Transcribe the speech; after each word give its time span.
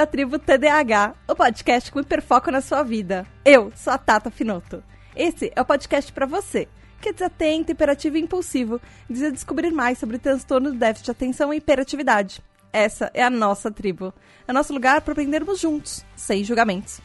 À 0.00 0.06
tribo 0.06 0.38
TDAH, 0.38 1.14
o 1.28 1.36
podcast 1.36 1.92
com 1.92 2.00
hiperfoco 2.00 2.50
na 2.50 2.62
sua 2.62 2.82
vida. 2.82 3.26
Eu 3.44 3.70
sou 3.76 3.92
a 3.92 3.98
Tata 3.98 4.30
Finoto. 4.30 4.82
Esse 5.14 5.52
é 5.54 5.60
o 5.60 5.64
podcast 5.64 6.10
para 6.10 6.24
você, 6.24 6.66
que 7.02 7.10
é 7.10 7.12
desatento, 7.12 7.70
hiperativo 7.70 8.16
e 8.16 8.20
impulsivo, 8.22 8.80
deseja 9.10 9.30
descobrir 9.30 9.70
mais 9.70 9.98
sobre 9.98 10.16
o 10.16 10.18
transtorno 10.18 10.72
do 10.72 10.78
déficit 10.78 11.04
de 11.04 11.10
atenção 11.10 11.52
e 11.52 11.58
hiperatividade. 11.58 12.42
Essa 12.72 13.10
é 13.12 13.22
a 13.22 13.28
nossa 13.28 13.70
tribo. 13.70 14.10
É 14.48 14.54
nosso 14.54 14.72
lugar 14.72 15.02
para 15.02 15.12
aprendermos 15.12 15.60
juntos, 15.60 16.02
sem 16.16 16.44
julgamentos. 16.44 17.02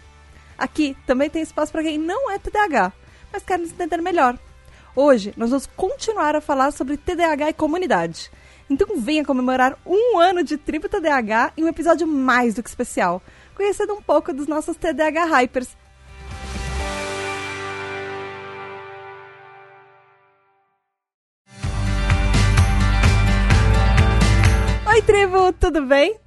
Aqui 0.58 0.96
também 1.06 1.30
tem 1.30 1.42
espaço 1.42 1.74
para 1.74 1.84
quem 1.84 1.98
não 1.98 2.32
é 2.32 2.40
TDAH, 2.40 2.94
mas 3.30 3.44
quer 3.44 3.60
nos 3.60 3.74
entender 3.74 4.02
melhor. 4.02 4.40
Hoje 4.96 5.34
nós 5.36 5.50
vamos 5.50 5.66
continuar 5.66 6.34
a 6.34 6.40
falar 6.40 6.72
sobre 6.72 6.96
TDAH 6.96 7.50
e 7.50 7.54
comunidade. 7.56 8.32
Então 8.70 8.98
venha 8.98 9.24
comemorar 9.24 9.78
um 9.86 10.18
ano 10.18 10.44
de 10.44 10.58
Tribo 10.58 10.90
TDAH 10.90 11.54
em 11.56 11.64
um 11.64 11.68
episódio 11.68 12.08
mais 12.08 12.56
do 12.56 12.64
que 12.64 12.70
especial, 12.70 13.22
conhecendo 13.56 13.94
um 13.94 14.02
pouco 14.02 14.34
dos 14.34 14.48
nossos 14.48 14.76
TDAH 14.76 15.26
Hypers. 15.26 15.78
Oi, 24.88 25.02
tribo, 25.02 25.54
tudo 25.54 25.86
bem? 25.86 26.25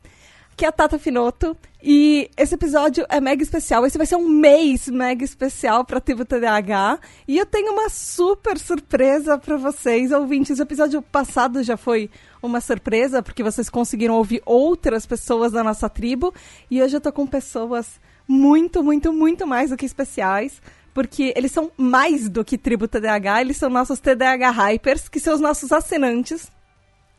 Aqui 0.59 0.65
é 0.65 0.69
a 0.71 0.73
Tata 0.73 0.99
Finoto 0.99 1.57
e 1.81 2.29
esse 2.37 2.57
episódio 2.57 3.07
é 3.09 3.21
mega 3.21 3.41
especial. 3.41 3.87
Esse 3.87 3.97
vai 3.97 4.09
ser 4.09 4.17
um 4.17 4.29
mês 4.29 4.89
mega 4.89 5.25
especial 5.25 5.85
para 5.85 6.01
Tribo 6.01 6.25
TDAH 6.25 6.99
e 7.29 7.39
eu 7.39 7.47
tenho 7.47 7.75
uma 7.75 7.89
super 7.89 8.59
surpresa 8.59 9.39
para 9.39 9.57
vocês, 9.57 10.11
ouvintes. 10.11 10.59
O 10.59 10.63
episódio 10.63 11.01
passado 11.01 11.63
já 11.63 11.77
foi 11.77 12.11
uma 12.43 12.61
surpresa 12.61 13.23
porque 13.23 13.41
vocês 13.41 13.71
conseguiram 13.71 14.17
ouvir 14.17 14.43
outras 14.45 15.07
pessoas 15.07 15.53
da 15.53 15.63
nossa 15.63 15.89
tribo 15.89 16.35
e 16.69 16.83
hoje 16.83 16.97
eu 16.97 17.01
tô 17.01 17.13
com 17.13 17.25
pessoas 17.25 18.01
muito, 18.27 18.83
muito, 18.83 19.13
muito 19.13 19.47
mais 19.47 19.71
do 19.71 19.77
que 19.77 19.87
especiais. 19.87 20.61
Porque 20.93 21.33
eles 21.37 21.53
são 21.53 21.71
mais 21.77 22.29
do 22.29 22.45
que 22.45 22.59
Tribo 22.59 22.89
TDAH, 22.89 23.43
eles 23.43 23.57
são 23.59 23.71
nossos 23.71 24.01
TDAH 24.01 24.51
Hypers, 24.51 25.09
que 25.09 25.21
são 25.21 25.35
os 25.35 25.41
nossos 25.41 25.71
assinantes 25.71 26.51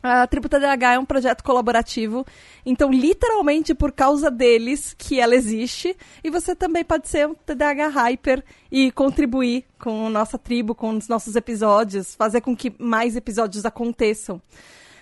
a 0.02 0.26
Tributa 0.26 0.58
DH 0.58 0.82
é 0.94 0.98
um 0.98 1.04
projeto 1.04 1.42
colaborativo, 1.42 2.24
então 2.64 2.90
literalmente 2.90 3.74
por 3.74 3.92
causa 3.92 4.30
deles 4.30 4.94
que 4.96 5.20
ela 5.20 5.34
existe, 5.34 5.96
e 6.24 6.30
você 6.30 6.54
também 6.54 6.84
pode 6.84 7.08
ser 7.08 7.28
um 7.28 7.34
TDAH 7.34 7.88
Hyper 7.88 8.42
e 8.70 8.90
contribuir 8.92 9.64
com 9.78 10.06
a 10.06 10.10
nossa 10.10 10.38
tribo, 10.38 10.74
com 10.74 10.96
os 10.96 11.08
nossos 11.08 11.36
episódios, 11.36 12.14
fazer 12.14 12.40
com 12.40 12.56
que 12.56 12.74
mais 12.78 13.16
episódios 13.16 13.66
aconteçam. 13.66 14.40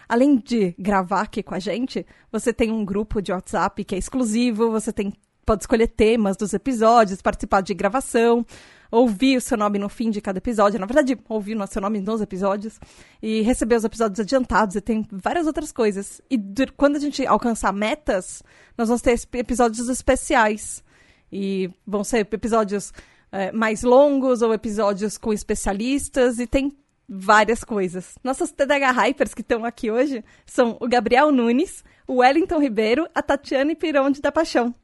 Além 0.09 0.37
de 0.37 0.75
gravar 0.79 1.23
aqui 1.23 1.43
com 1.43 1.55
a 1.55 1.59
gente, 1.59 2.07
você 2.33 2.53
tem 2.53 2.71
um 2.71 2.85
grupo 2.85 3.21
de 3.21 3.31
WhatsApp 3.31 3.85
que 3.85 3.95
é 3.95 3.99
exclusivo, 3.99 4.71
você 4.71 4.93
tem, 4.93 5.13
pode 5.45 5.63
escolher 5.63 5.89
temas 5.89 6.37
dos 6.37 6.55
episódios, 6.55 7.21
participar 7.21 7.61
de 7.61 7.75
gravação, 7.75 8.45
ouvir 8.91 9.37
o 9.37 9.41
seu 9.41 9.57
nome 9.57 9.79
no 9.79 9.89
fim 9.89 10.11
de 10.11 10.21
cada 10.21 10.39
episódio, 10.39 10.79
na 10.79 10.87
verdade, 10.87 11.19
ouvir 11.29 11.57
o 11.57 11.67
seu 11.67 11.83
nome 11.83 12.01
nos 12.01 12.21
episódios, 12.21 12.79
e 13.23 13.43
receber 13.43 13.77
os 13.77 13.85
episódios 13.85 14.21
adiantados, 14.21 14.77
e 14.77 14.81
tem 14.81 15.07
várias 15.11 15.47
outras 15.47 15.73
coisas. 15.73 16.21
E 16.31 16.39
quando 16.77 16.97
a 16.97 17.01
gente 17.01 17.27
alcançar 17.27 17.73
metas, 17.73 18.43
nós 18.77 18.89
vamos 18.89 19.03
ter 19.03 19.19
episódios 19.35 19.89
especiais. 19.89 20.83
E 21.31 21.71
vão 21.87 22.03
ser 22.03 22.27
episódios 22.33 22.93
é, 23.31 23.53
mais 23.53 23.83
longos 23.83 24.41
ou 24.41 24.55
episódios 24.55 25.19
com 25.19 25.33
especialistas, 25.33 26.39
e 26.39 26.47
tem 26.47 26.77
várias 27.09 27.65
coisas. 27.65 28.15
Nossos 28.23 28.51
TDH 28.51 28.93
Hypers 28.93 29.35
que 29.35 29.41
estão 29.41 29.65
aqui 29.65 29.91
hoje 29.91 30.23
são 30.45 30.77
o 30.81 30.87
Gabriel 30.87 31.33
Nunes, 31.33 31.83
o 32.07 32.17
Wellington 32.17 32.61
Ribeiro, 32.61 33.09
a 33.15 33.23
Tatiane 33.23 33.75
Pironde 33.75 34.21
da 34.21 34.31
Paixão. 34.31 34.75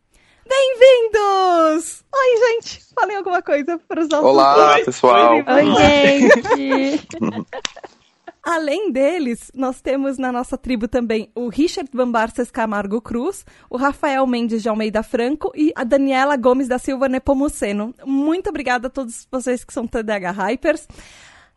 Bem-vindos! 0.47 2.05
Oi, 2.15 2.37
gente! 2.39 2.83
Falem 2.95 3.17
alguma 3.17 3.43
coisa 3.43 3.79
para 3.89 4.03
os 4.03 4.09
nossos 4.09 4.27
Olá, 4.27 4.79
pessoal! 4.85 5.35
Oi, 5.35 5.75
gente! 5.75 7.09
Além 8.45 8.93
deles, 8.93 9.51
nós 9.55 9.81
temos 9.81 10.19
na 10.19 10.31
nossa 10.31 10.59
tribo 10.59 10.87
também 10.87 11.31
o 11.35 11.49
Richard 11.49 11.91
Bambarces 11.95 12.51
Camargo 12.51 13.01
Cruz, 13.01 13.45
o 13.71 13.79
Rafael 13.79 14.27
Mendes 14.27 14.63
de 14.63 14.69
Almeida 14.69 15.03
Franco 15.03 15.51
e 15.55 15.73
a 15.75 15.83
Daniela 15.83 16.37
Gomes 16.37 16.69
da 16.69 16.79
Silva 16.79 17.09
Nepomuceno. 17.09 17.95
Muito 18.05 18.51
obrigada 18.51 18.89
a 18.89 18.91
todos 18.91 19.27
vocês 19.33 19.65
que 19.65 19.73
são 19.73 19.87
TDH 19.87 20.31
Hypers. 20.37 20.87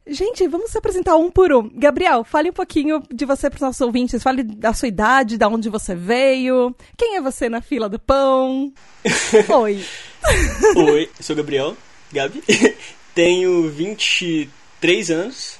Gente, 0.09 0.47
vamos 0.47 0.71
se 0.71 0.77
apresentar 0.77 1.17
um 1.17 1.29
por 1.29 1.51
um. 1.51 1.69
Gabriel, 1.73 2.23
fale 2.23 2.49
um 2.49 2.53
pouquinho 2.53 3.03
de 3.13 3.25
você 3.25 3.49
para 3.49 3.57
os 3.57 3.61
nossos 3.61 3.81
ouvintes. 3.81 4.23
Fale 4.23 4.41
da 4.43 4.73
sua 4.73 4.87
idade, 4.87 5.37
da 5.37 5.47
onde 5.47 5.69
você 5.69 5.93
veio. 5.93 6.73
Quem 6.95 7.17
é 7.17 7.21
você 7.21 7.49
na 7.49 7.61
fila 7.61 7.89
do 7.89 7.99
pão? 7.99 8.71
Oi. 9.61 9.83
Oi, 10.75 11.09
sou 11.19 11.35
Gabriel, 11.35 11.75
Gabi. 12.11 12.41
Tenho 13.13 13.69
23 13.69 15.11
anos. 15.11 15.57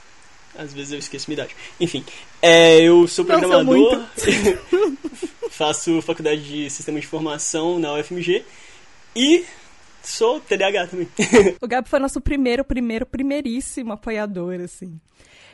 Às 0.57 0.73
vezes 0.73 0.93
eu 0.93 0.99
esqueço 0.99 1.29
minha 1.29 1.41
idade. 1.41 1.55
Enfim, 1.79 2.03
é, 2.41 2.81
eu 2.81 3.07
sou 3.07 3.25
programador. 3.25 4.05
faço 5.51 6.01
faculdade 6.01 6.41
de 6.41 6.69
Sistema 6.69 6.99
de 6.99 7.05
Informação 7.05 7.77
na 7.77 7.93
UFMG. 7.93 8.43
E 9.15 9.45
sou 10.07 10.39
TDAH 10.39 10.87
também. 10.87 11.07
o 11.61 11.67
Gabi 11.67 11.89
foi 11.89 11.99
nosso 11.99 12.21
primeiro, 12.21 12.63
primeiro, 12.63 13.05
primeiríssimo 13.05 13.93
apoiador, 13.93 14.59
assim. 14.61 14.99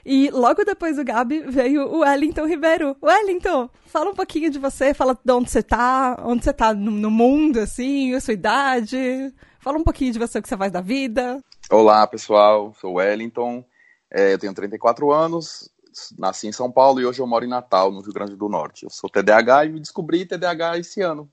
E 0.05 0.29
logo 0.29 0.65
depois 0.65 0.97
do 0.97 1.03
Gabi 1.03 1.41
veio 1.41 1.87
o 1.87 1.99
Wellington 1.99 2.45
Ribeiro. 2.45 2.95
Wellington, 3.01 3.69
fala 3.87 4.11
um 4.11 4.15
pouquinho 4.15 4.49
de 4.49 4.59
você, 4.59 4.93
fala 4.93 5.17
de 5.23 5.31
onde 5.31 5.49
você 5.49 5.63
tá, 5.63 6.21
onde 6.25 6.43
você 6.43 6.53
tá 6.53 6.73
no, 6.73 6.91
no 6.91 7.09
mundo, 7.09 7.59
assim, 7.59 8.13
a 8.13 8.19
sua 8.19 8.33
idade. 8.33 9.33
Fala 9.59 9.77
um 9.77 9.83
pouquinho 9.83 10.11
de 10.11 10.19
você, 10.19 10.39
o 10.39 10.41
que 10.41 10.49
você 10.49 10.57
faz 10.57 10.71
da 10.71 10.81
vida. 10.81 11.39
Olá, 11.69 12.05
pessoal, 12.05 12.73
sou 12.79 12.91
o 12.91 12.93
Wellington, 12.95 13.65
é, 14.11 14.33
eu 14.33 14.37
tenho 14.37 14.53
34 14.53 15.11
anos, 15.11 15.69
nasci 16.17 16.47
em 16.47 16.51
São 16.51 16.69
Paulo 16.69 16.99
e 16.99 17.05
hoje 17.05 17.21
eu 17.21 17.27
moro 17.27 17.45
em 17.45 17.49
Natal, 17.49 17.91
no 17.91 18.01
Rio 18.01 18.13
Grande 18.13 18.35
do 18.35 18.49
Norte. 18.49 18.83
Eu 18.83 18.89
sou 18.89 19.09
TDAH 19.09 19.65
e 19.65 19.79
descobri 19.79 20.25
TDAH 20.25 20.79
esse 20.79 21.01
ano. 21.01 21.31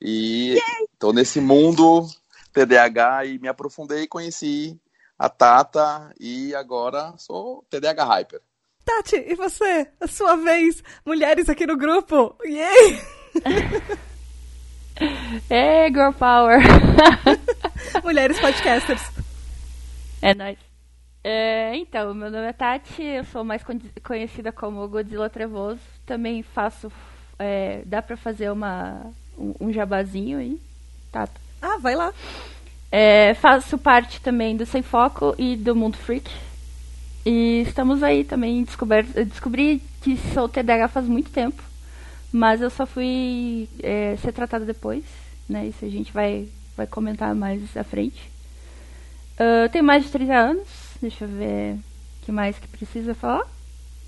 E 0.00 0.58
estou 0.92 1.12
nesse 1.12 1.40
mundo 1.40 2.06
TDAH 2.52 3.26
e 3.26 3.38
me 3.38 3.48
aprofundei 3.48 4.02
e 4.02 4.08
conheci 4.08 4.78
a 5.18 5.28
Tata 5.28 6.12
e 6.18 6.54
agora 6.54 7.14
sou 7.16 7.64
TDAH 7.70 8.04
Hyper. 8.04 8.40
Tati, 8.84 9.16
e 9.16 9.34
você? 9.36 9.88
A 10.00 10.08
sua 10.08 10.36
vez, 10.36 10.82
mulheres 11.06 11.48
aqui 11.48 11.66
no 11.66 11.76
grupo. 11.76 12.36
Yay! 12.44 13.00
hey, 15.48 15.88
girl 15.88 16.12
power! 16.12 16.58
mulheres 18.02 18.40
podcasters. 18.40 19.02
É 20.20 20.34
nóis. 20.34 20.58
É, 21.24 21.76
então, 21.76 22.12
meu 22.12 22.28
nome 22.28 22.48
é 22.48 22.52
Tati, 22.52 23.02
eu 23.02 23.24
sou 23.24 23.44
mais 23.44 23.62
conhecida 24.02 24.50
como 24.50 24.88
Godzilla 24.88 25.30
Trevoso. 25.30 25.80
Também 26.04 26.42
faço. 26.42 26.90
É, 27.38 27.82
dá 27.86 28.02
pra 28.02 28.16
fazer 28.16 28.50
uma, 28.50 29.12
um, 29.38 29.54
um 29.60 29.72
jabazinho 29.72 30.38
aí, 30.38 30.60
Tata? 31.12 31.40
Ah, 31.62 31.78
vai 31.78 31.94
lá. 31.94 32.12
É, 32.90 33.34
faço 33.34 33.78
parte 33.78 34.20
também 34.20 34.56
do 34.56 34.66
Sem 34.66 34.82
Foco 34.82 35.34
e 35.38 35.56
do 35.56 35.74
Mundo 35.74 35.96
Freak. 35.96 36.30
E 37.24 37.62
estamos 37.66 38.02
aí 38.02 38.24
também. 38.24 38.64
Descobri, 38.64 39.02
descobri 39.02 39.82
que 40.02 40.16
sou 40.34 40.48
TDAH 40.48 40.88
faz 40.88 41.06
muito 41.06 41.30
tempo. 41.30 41.62
Mas 42.32 42.60
eu 42.60 42.68
só 42.68 42.84
fui 42.84 43.68
é, 43.82 44.16
ser 44.16 44.32
tratada 44.32 44.64
depois. 44.64 45.04
Né? 45.48 45.68
Isso 45.68 45.84
a 45.84 45.88
gente 45.88 46.12
vai, 46.12 46.48
vai 46.76 46.86
comentar 46.86 47.34
mais 47.34 47.76
à 47.76 47.84
frente. 47.84 48.30
Uh, 49.34 49.68
tenho 49.70 49.84
mais 49.84 50.04
de 50.04 50.10
30 50.10 50.34
anos. 50.34 50.68
Deixa 51.00 51.24
eu 51.24 51.28
ver 51.28 51.74
o 51.74 52.24
que 52.24 52.32
mais 52.32 52.58
que 52.58 52.68
precisa 52.68 53.14
falar. 53.14 53.46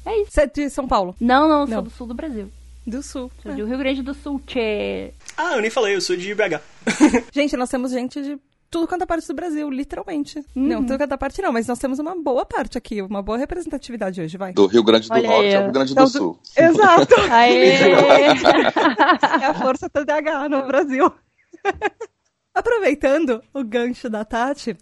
É 0.04 0.20
isso. 0.20 0.32
Você 0.32 0.42
é 0.42 0.46
de 0.46 0.68
São 0.70 0.86
Paulo? 0.86 1.14
Não, 1.20 1.48
não, 1.48 1.66
sou 1.66 1.82
do 1.82 1.90
sul 1.90 2.06
do 2.06 2.14
Brasil. 2.14 2.50
Do 2.86 3.02
sul. 3.02 3.30
Sou 3.42 3.52
é. 3.52 3.54
do 3.54 3.64
Rio 3.64 3.78
Grande 3.78 4.02
do 4.02 4.12
Sul, 4.12 4.40
tchê. 4.46 5.12
Ah, 5.36 5.56
eu 5.56 5.60
nem 5.60 5.70
falei, 5.70 5.94
eu 5.94 6.00
sou 6.00 6.16
de 6.16 6.34
BH. 6.34 6.60
gente, 7.32 7.56
nós 7.56 7.68
temos 7.68 7.90
gente 7.90 8.22
de 8.22 8.38
tudo 8.70 8.88
quanto 8.88 9.02
é 9.02 9.06
parte 9.06 9.28
do 9.28 9.34
Brasil, 9.34 9.70
literalmente. 9.70 10.38
Uhum. 10.38 10.66
Não, 10.66 10.82
tudo 10.84 10.98
quanto 10.98 11.12
é 11.12 11.16
parte 11.16 11.40
não, 11.40 11.52
mas 11.52 11.66
nós 11.66 11.78
temos 11.78 11.98
uma 11.98 12.20
boa 12.20 12.44
parte 12.44 12.76
aqui, 12.76 13.00
uma 13.02 13.22
boa 13.22 13.38
representatividade 13.38 14.20
hoje, 14.20 14.36
vai. 14.36 14.52
Do 14.52 14.66
Rio 14.66 14.82
Grande 14.82 15.08
do 15.08 15.14
Olha 15.14 15.28
Norte 15.28 15.54
ao 15.54 15.62
Rio 15.62 15.72
Grande 15.72 15.92
então, 15.92 16.04
do 16.04 16.10
Sul. 16.10 16.38
Exato. 16.56 17.14
é 19.40 19.46
a 19.46 19.54
força 19.54 19.88
TDAH 19.88 20.48
no 20.48 20.66
Brasil. 20.66 21.12
Aproveitando 22.52 23.42
o 23.52 23.64
gancho 23.64 24.10
da 24.10 24.24
Tati, 24.24 24.76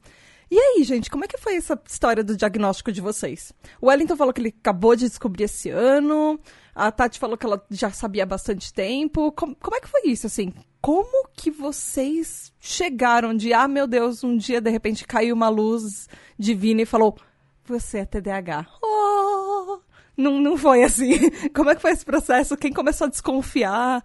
e 0.55 0.59
aí, 0.59 0.85
gente, 0.85 1.09
como 1.09 1.25
é 1.25 1.27
que 1.27 1.39
foi 1.39 1.57
essa 1.57 1.81
história 1.89 2.23
do 2.23 2.37
diagnóstico 2.37 2.93
de 2.93 3.01
vocês? 3.01 3.55
O 3.81 3.87
Wellington 3.87 4.17
falou 4.17 4.35
que 4.35 4.41
ele 4.43 4.55
acabou 4.61 4.95
de 4.95 5.09
descobrir 5.09 5.45
esse 5.45 5.71
ano. 5.71 6.39
A 6.75 6.91
Tati 6.91 7.19
falou 7.19 7.37
que 7.37 7.45
ela 7.45 7.65
já 7.71 7.91
sabia 7.91 8.23
há 8.23 8.27
bastante 8.27 8.73
tempo. 8.73 9.31
Como, 9.33 9.55
como 9.57 9.77
é 9.77 9.81
que 9.81 9.89
foi 9.89 10.03
isso, 10.07 10.27
assim? 10.27 10.53
Como 10.81 11.29
que 11.37 11.51
vocês 11.51 12.53
chegaram 12.59 13.37
de, 13.37 13.53
ah, 13.53 13.69
meu 13.69 13.87
Deus, 13.87 14.25
um 14.25 14.37
dia 14.37 14.61
de 14.61 14.71
repente 14.71 15.07
caiu 15.07 15.35
uma 15.35 15.49
luz 15.49 16.09
divina 16.39 16.83
e 16.83 16.87
falou, 16.87 17.17
você 17.65 17.99
é 17.99 18.05
TDAH. 18.05 18.67
Oh! 18.83 19.81
Não, 20.17 20.41
não 20.41 20.57
foi 20.57 20.83
assim. 20.83 21.31
Como 21.55 21.71
é 21.71 21.75
que 21.75 21.83
foi 21.83 21.93
esse 21.93 22.05
processo? 22.05 22.57
Quem 22.57 22.73
começou 22.73 23.07
a 23.07 23.11
desconfiar? 23.11 24.05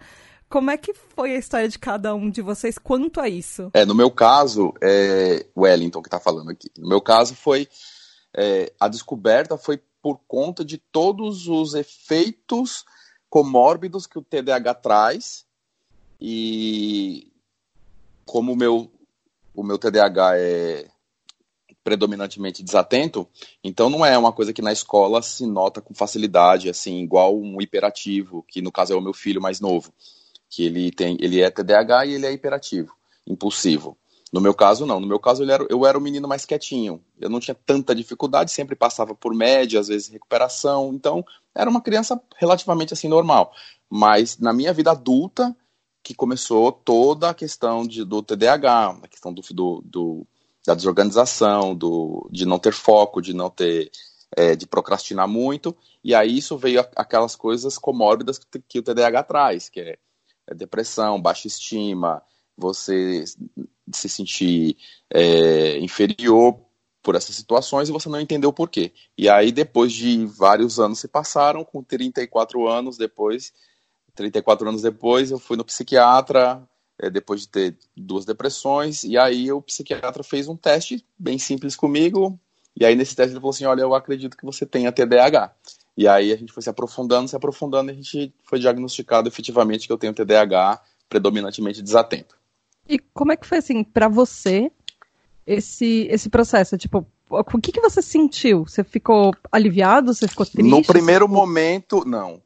Como 0.50 0.72
é 0.72 0.78
que 0.78 0.94
foi 0.94 1.36
a 1.36 1.40
história 1.40 1.68
de 1.68 1.78
cada 1.78 2.16
um 2.16 2.30
de 2.30 2.42
vocês 2.42 2.78
quanto 2.78 3.20
a 3.20 3.28
isso? 3.28 3.70
É, 3.74 3.84
no 3.84 3.94
meu 3.94 4.10
caso, 4.10 4.74
é 4.82 5.46
Wellington 5.56 6.02
que 6.02 6.08
está 6.08 6.20
falando 6.20 6.52
aqui. 6.52 6.70
No 6.78 6.88
meu 6.88 7.02
caso 7.02 7.36
foi 7.36 7.68
é, 8.36 8.72
a 8.80 8.88
descoberta 8.88 9.58
foi 9.58 9.82
por 10.08 10.22
conta 10.26 10.64
de 10.64 10.78
todos 10.78 11.50
os 11.50 11.74
efeitos 11.74 12.86
comórbidos 13.30 14.08
que 14.08 14.18
o 14.18 14.22
TDAH 14.22 14.74
traz 14.76 15.46
e 16.18 17.30
como 18.24 18.54
o 18.54 18.56
meu 18.56 18.90
o 19.54 19.64
meu 19.64 19.78
TDAH 19.78 20.38
é 20.38 20.88
predominantemente 21.84 22.64
desatento, 22.64 23.28
então 23.62 23.90
não 23.90 24.06
é 24.06 24.18
uma 24.18 24.32
coisa 24.32 24.54
que 24.54 24.62
na 24.62 24.72
escola 24.72 25.22
se 25.22 25.46
nota 25.46 25.82
com 25.82 25.94
facilidade, 25.94 26.70
assim, 26.70 27.02
igual 27.02 27.38
um 27.38 27.62
hiperativo, 27.62 28.46
que 28.48 28.62
no 28.62 28.72
caso 28.72 28.94
é 28.94 28.96
o 28.96 29.02
meu 29.02 29.14
filho 29.14 29.42
mais 29.42 29.60
novo, 29.60 29.92
que 30.50 30.64
ele 30.64 30.90
tem, 30.90 31.18
ele 31.20 31.42
é 31.42 31.50
TDAH 31.50 32.06
e 32.06 32.14
ele 32.14 32.26
é 32.26 32.32
hiperativo, 32.32 32.96
impulsivo. 33.28 33.98
No 34.32 34.42
meu 34.42 34.54
caso, 34.54 34.86
não. 34.86 35.00
No 35.00 35.08
meu 35.08 35.20
caso, 35.20 35.44
eu 35.44 35.50
era, 35.50 35.68
eu 35.70 35.86
era 35.86 35.98
o 35.98 36.02
menino 36.02 36.28
mais 36.28 36.46
quietinho. 36.46 37.04
Eu 37.20 37.30
não 37.30 37.40
tinha 37.40 37.56
tanta 37.56 37.96
dificuldade, 37.96 38.52
sempre 38.52 38.76
passava 38.76 39.16
por 39.16 39.34
média, 39.34 39.80
às 39.80 39.88
vezes 39.88 40.10
recuperação. 40.10 40.92
Então, 40.94 41.24
era 41.56 41.70
uma 41.70 41.82
criança 41.82 42.22
relativamente 42.38 42.94
assim 42.94 43.08
normal. 43.08 43.54
Mas 43.90 44.38
na 44.38 44.52
minha 44.52 44.74
vida 44.74 44.92
adulta, 44.92 45.56
que 46.04 46.14
começou 46.14 46.72
toda 46.72 47.30
a 47.30 47.34
questão 47.34 47.86
de, 47.86 48.04
do 48.04 48.22
TDAH, 48.22 49.00
a 49.04 49.08
questão 49.08 49.34
do, 49.34 49.42
do, 49.42 49.82
do 49.86 50.28
da 50.68 50.76
desorganização, 50.76 51.74
do, 51.74 52.28
de 52.30 52.46
não 52.46 52.60
ter 52.60 52.74
foco, 52.74 53.22
de 53.22 53.34
não 53.34 53.50
ter, 53.50 53.90
é, 54.36 54.54
de 54.54 54.68
procrastinar 54.68 55.26
muito, 55.26 55.74
e 56.04 56.14
aí 56.14 56.38
isso 56.38 56.58
veio 56.58 56.86
aquelas 56.94 57.38
coisas 57.38 57.78
comórbidas 57.78 58.38
que, 58.38 58.60
que 58.68 58.80
o 58.80 58.84
TDAH 58.84 59.24
traz, 59.24 59.70
que 59.70 59.80
é, 59.80 59.98
é, 60.46 60.54
depressão, 60.54 61.22
baixa 61.22 61.48
estima, 61.48 62.22
você 62.58 63.24
se 63.92 64.10
sentir 64.10 64.78
é, 65.10 65.78
inferior 65.80 66.60
por 67.02 67.16
essas 67.16 67.36
situações 67.36 67.88
e 67.88 67.92
você 67.92 68.10
não 68.10 68.20
entendeu 68.20 68.50
o 68.50 68.54
porquê. 68.54 68.92
E 69.18 69.30
aí, 69.30 69.52
depois 69.52 69.94
de 69.94 70.26
vários 70.26 70.80
anos 70.80 71.00
se 71.00 71.08
passaram, 71.08 71.64
com 71.64 71.82
34 71.82 72.68
anos 72.68 72.98
depois, 72.98 73.54
34 74.16 74.68
anos 74.68 74.82
depois, 74.82 75.32
eu 75.32 75.40
fui 75.40 75.56
no 75.56 75.64
psiquiatra, 75.64 76.62
é, 77.00 77.10
depois 77.10 77.42
de 77.42 77.50
ter 77.50 77.78
duas 77.96 78.26
depressões, 78.26 79.04
e 79.04 79.18
aí 79.18 79.52
o 79.52 79.62
psiquiatra 79.62 80.24
fez 80.24 80.48
um 80.48 80.58
teste 80.58 81.06
bem 81.18 81.38
simples 81.38 81.76
comigo, 81.76 82.38
e 82.76 82.86
aí 82.86 82.96
nesse 82.96 83.16
teste 83.16 83.32
ele 83.32 83.40
falou 83.40 83.52
assim, 83.52 83.66
olha, 83.66 83.82
eu 83.82 83.96
acredito 83.96 84.36
que 84.36 84.46
você 84.46 84.66
tenha 84.66 84.92
TDAH. 84.92 85.56
E 85.96 86.08
aí 86.08 86.32
a 86.32 86.36
gente 86.36 86.52
foi 86.52 86.62
se 86.62 86.70
aprofundando, 86.70 87.28
se 87.28 87.36
aprofundando, 87.36 87.90
e 87.90 87.94
a 87.94 87.96
gente 87.96 88.34
foi 88.44 88.60
diagnosticado 88.60 89.28
efetivamente 89.28 89.88
que 89.88 89.94
eu 89.94 89.98
tenho 89.98 90.14
TDAH 90.14 90.82
predominantemente 91.08 91.82
desatento. 91.82 92.38
E 92.88 93.00
como 93.14 93.32
é 93.32 93.38
que 93.38 93.48
foi 93.48 93.58
assim 93.60 93.84
para 93.84 94.08
você 94.08 94.72
esse 95.46 96.08
esse 96.10 96.30
processo? 96.30 96.78
Tipo, 96.78 97.06
o 97.30 97.44
que 97.62 97.72
que 97.72 97.82
você 97.82 98.02
sentiu? 98.02 98.66
Você 98.66 98.84
ficou 98.84 99.34
aliviado? 99.52 100.14
Você 100.14 100.28
ficou 100.28 100.46
triste? 100.46 100.70
No 100.70 100.82
primeiro 100.82 101.28
ficou... 101.28 101.46
momento, 101.46 102.04
não. 102.06 102.42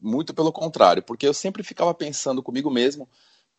Muito 0.00 0.32
pelo 0.32 0.52
contrário, 0.52 1.02
porque 1.02 1.26
eu 1.26 1.34
sempre 1.34 1.64
ficava 1.64 1.92
pensando 1.92 2.42
comigo 2.42 2.70
mesmo 2.70 3.08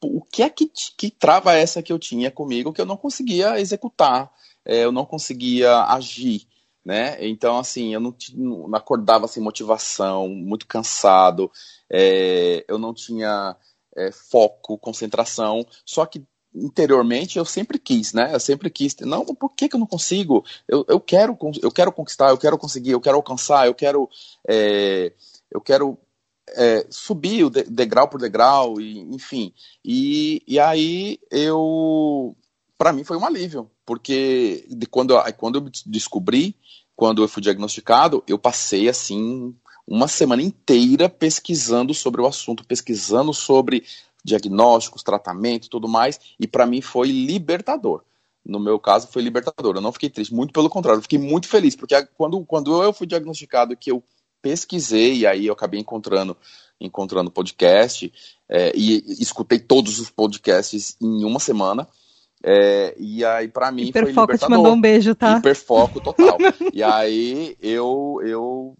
o 0.02 0.22
que 0.22 0.44
é 0.44 0.50
que, 0.50 0.70
que 0.98 1.10
trava 1.10 1.54
essa 1.54 1.82
que 1.82 1.92
eu 1.92 2.00
tinha 2.00 2.30
comigo 2.30 2.74
que 2.74 2.82
eu 2.82 2.86
não 2.86 2.98
conseguia 2.98 3.60
executar, 3.60 4.32
é, 4.64 4.84
eu 4.84 4.92
não 4.92 5.06
conseguia 5.06 5.84
agir, 5.86 6.48
né? 6.84 7.18
Então, 7.26 7.58
assim, 7.58 7.94
eu 7.94 8.00
não, 8.00 8.16
não 8.34 8.76
acordava 8.76 9.28
sem 9.28 9.42
motivação, 9.42 10.28
muito 10.28 10.68
cansado, 10.68 11.52
é, 11.90 12.64
eu 12.68 12.78
não 12.78 12.94
tinha 12.94 13.56
é, 13.96 14.12
foco, 14.12 14.78
concentração, 14.78 15.66
só 15.86 16.06
que 16.06 16.24
interiormente 16.54 17.38
eu 17.38 17.46
sempre 17.46 17.78
quis, 17.78 18.14
né? 18.14 18.34
Eu 18.34 18.40
sempre 18.40 18.70
quis. 18.70 18.96
Não, 19.02 19.26
por 19.26 19.50
que, 19.50 19.68
que 19.68 19.76
eu 19.76 19.80
não 19.80 19.88
consigo? 19.88 20.46
Eu, 20.68 20.86
eu 20.88 21.00
quero, 21.00 21.38
eu 21.62 21.72
quero 21.72 21.92
conquistar, 21.92 22.30
eu 22.30 22.38
quero 22.38 22.58
conseguir, 22.58 22.92
eu 22.92 23.02
quero 23.02 23.18
alcançar, 23.18 23.68
eu 23.68 23.74
quero, 23.74 24.10
é, 24.48 25.12
eu 25.52 25.60
quero 25.60 25.98
é, 26.50 26.86
subir 26.90 27.44
o 27.44 27.50
degrau 27.50 28.08
por 28.08 28.22
degrau, 28.22 28.80
e, 28.80 29.00
enfim. 29.00 29.54
E, 29.84 30.42
e 30.48 30.60
aí 30.60 31.20
eu, 31.30 32.36
para 32.78 32.94
mim 32.94 33.04
foi 33.04 33.18
um 33.18 33.26
alívio, 33.26 33.70
porque 33.86 34.66
de 34.70 34.86
quando, 34.86 35.14
quando 35.38 35.60
eu 35.60 35.72
descobri, 35.86 36.56
quando 36.96 37.22
eu 37.22 37.28
fui 37.28 37.42
diagnosticado, 37.42 38.24
eu 38.28 38.40
passei 38.40 38.88
assim 38.88 39.54
uma 39.88 40.08
semana 40.08 40.42
inteira 40.42 41.08
pesquisando 41.08 41.94
sobre 41.94 42.22
o 42.22 42.26
assunto, 42.26 42.66
pesquisando 42.66 43.34
sobre 43.34 43.84
diagnósticos, 44.24 45.04
tratamento 45.04 45.68
e 45.68 45.70
tudo 45.70 45.88
mais, 45.88 46.20
e 46.40 46.48
para 46.48 46.66
mim 46.66 46.82
foi 46.82 47.10
libertador. 47.10 48.02
No 48.44 48.60
meu 48.60 48.80
caso, 48.80 49.08
foi 49.08 49.22
libertador. 49.22 49.76
Eu 49.76 49.82
não 49.82 49.92
fiquei 49.92 50.10
triste, 50.10 50.34
muito 50.34 50.54
pelo 50.54 50.70
contrário, 50.70 50.98
eu 51.00 51.04
fiquei 51.04 51.20
muito 51.20 51.48
feliz, 51.48 51.76
porque 51.76 51.96
quando, 52.18 52.44
quando 52.46 52.82
eu 52.82 52.94
fui 52.94 53.06
diagnosticado, 53.06 53.76
que 53.76 53.92
eu 53.92 54.04
pesquisei 54.42 55.18
e 55.18 55.28
aí 55.28 55.48
eu 55.48 55.54
acabei 55.54 55.80
encontrando 55.80 56.38
encontrando 56.80 57.32
podcast 57.32 58.12
é, 58.50 58.72
e 58.76 59.04
escutei 59.20 59.60
todos 59.60 60.00
os 60.00 60.10
podcasts 60.10 60.98
em 61.02 61.24
uma 61.24 61.40
semana. 61.40 61.88
É, 62.44 62.94
e 63.00 63.26
aí, 63.26 63.48
para 63.48 63.72
mim, 63.72 63.84
Hiperfoco 63.84 64.14
foi 64.14 64.22
libertador. 64.22 64.48
te 64.48 64.52
mandou 64.52 64.74
um 64.74 64.82
beijo, 64.82 65.16
tá? 65.16 65.38
Hiperfoco 65.38 66.00
total. 66.00 66.38
e 66.72 66.84
aí, 66.84 67.58
eu, 67.60 68.20
eu 68.24 68.78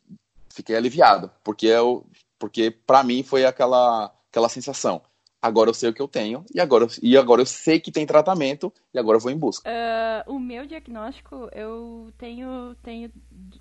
fiquei 0.56 0.76
aliviado, 0.76 1.30
porque, 1.44 1.68
eu, 1.68 2.06
porque 2.40 2.72
para 2.72 3.04
mim 3.04 3.24
foi 3.24 3.46
aquela, 3.46 4.12
aquela 4.30 4.50
sensação. 4.50 5.02
Agora 5.42 5.70
eu 5.70 5.74
sei 5.76 5.90
o 5.90 5.94
que 5.94 6.02
eu 6.02 6.08
tenho, 6.08 6.44
e 6.54 6.60
agora, 6.60 6.88
e 7.04 7.16
agora 7.16 7.42
eu 7.42 7.46
sei 7.46 7.80
que 7.80 7.92
tem 7.92 8.06
tratamento, 8.06 8.74
e 8.92 8.98
agora 8.98 9.18
eu 9.18 9.22
vou 9.22 9.32
em 9.32 9.38
busca. 9.38 9.70
Uh, 9.70 10.34
o 10.34 10.40
meu 10.40 10.66
diagnóstico, 10.66 11.50
eu 11.54 12.12
tenho, 12.18 12.76
tenho 12.82 13.12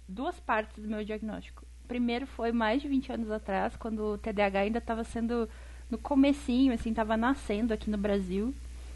duas 0.08 0.40
partes 0.40 0.82
do 0.82 0.88
meu 0.88 1.04
diagnóstico 1.04 1.66
primeiro 1.86 2.26
foi 2.26 2.52
mais 2.52 2.82
de 2.82 2.88
20 2.88 3.12
anos 3.12 3.30
atrás, 3.30 3.76
quando 3.76 4.00
o 4.00 4.18
TDAH 4.18 4.60
ainda 4.60 4.78
estava 4.78 5.04
sendo 5.04 5.48
no 5.90 5.98
comecinho, 5.98 6.72
assim, 6.72 6.90
estava 6.90 7.16
nascendo 7.16 7.72
aqui 7.72 7.90
no 7.90 7.98
Brasil. 7.98 8.54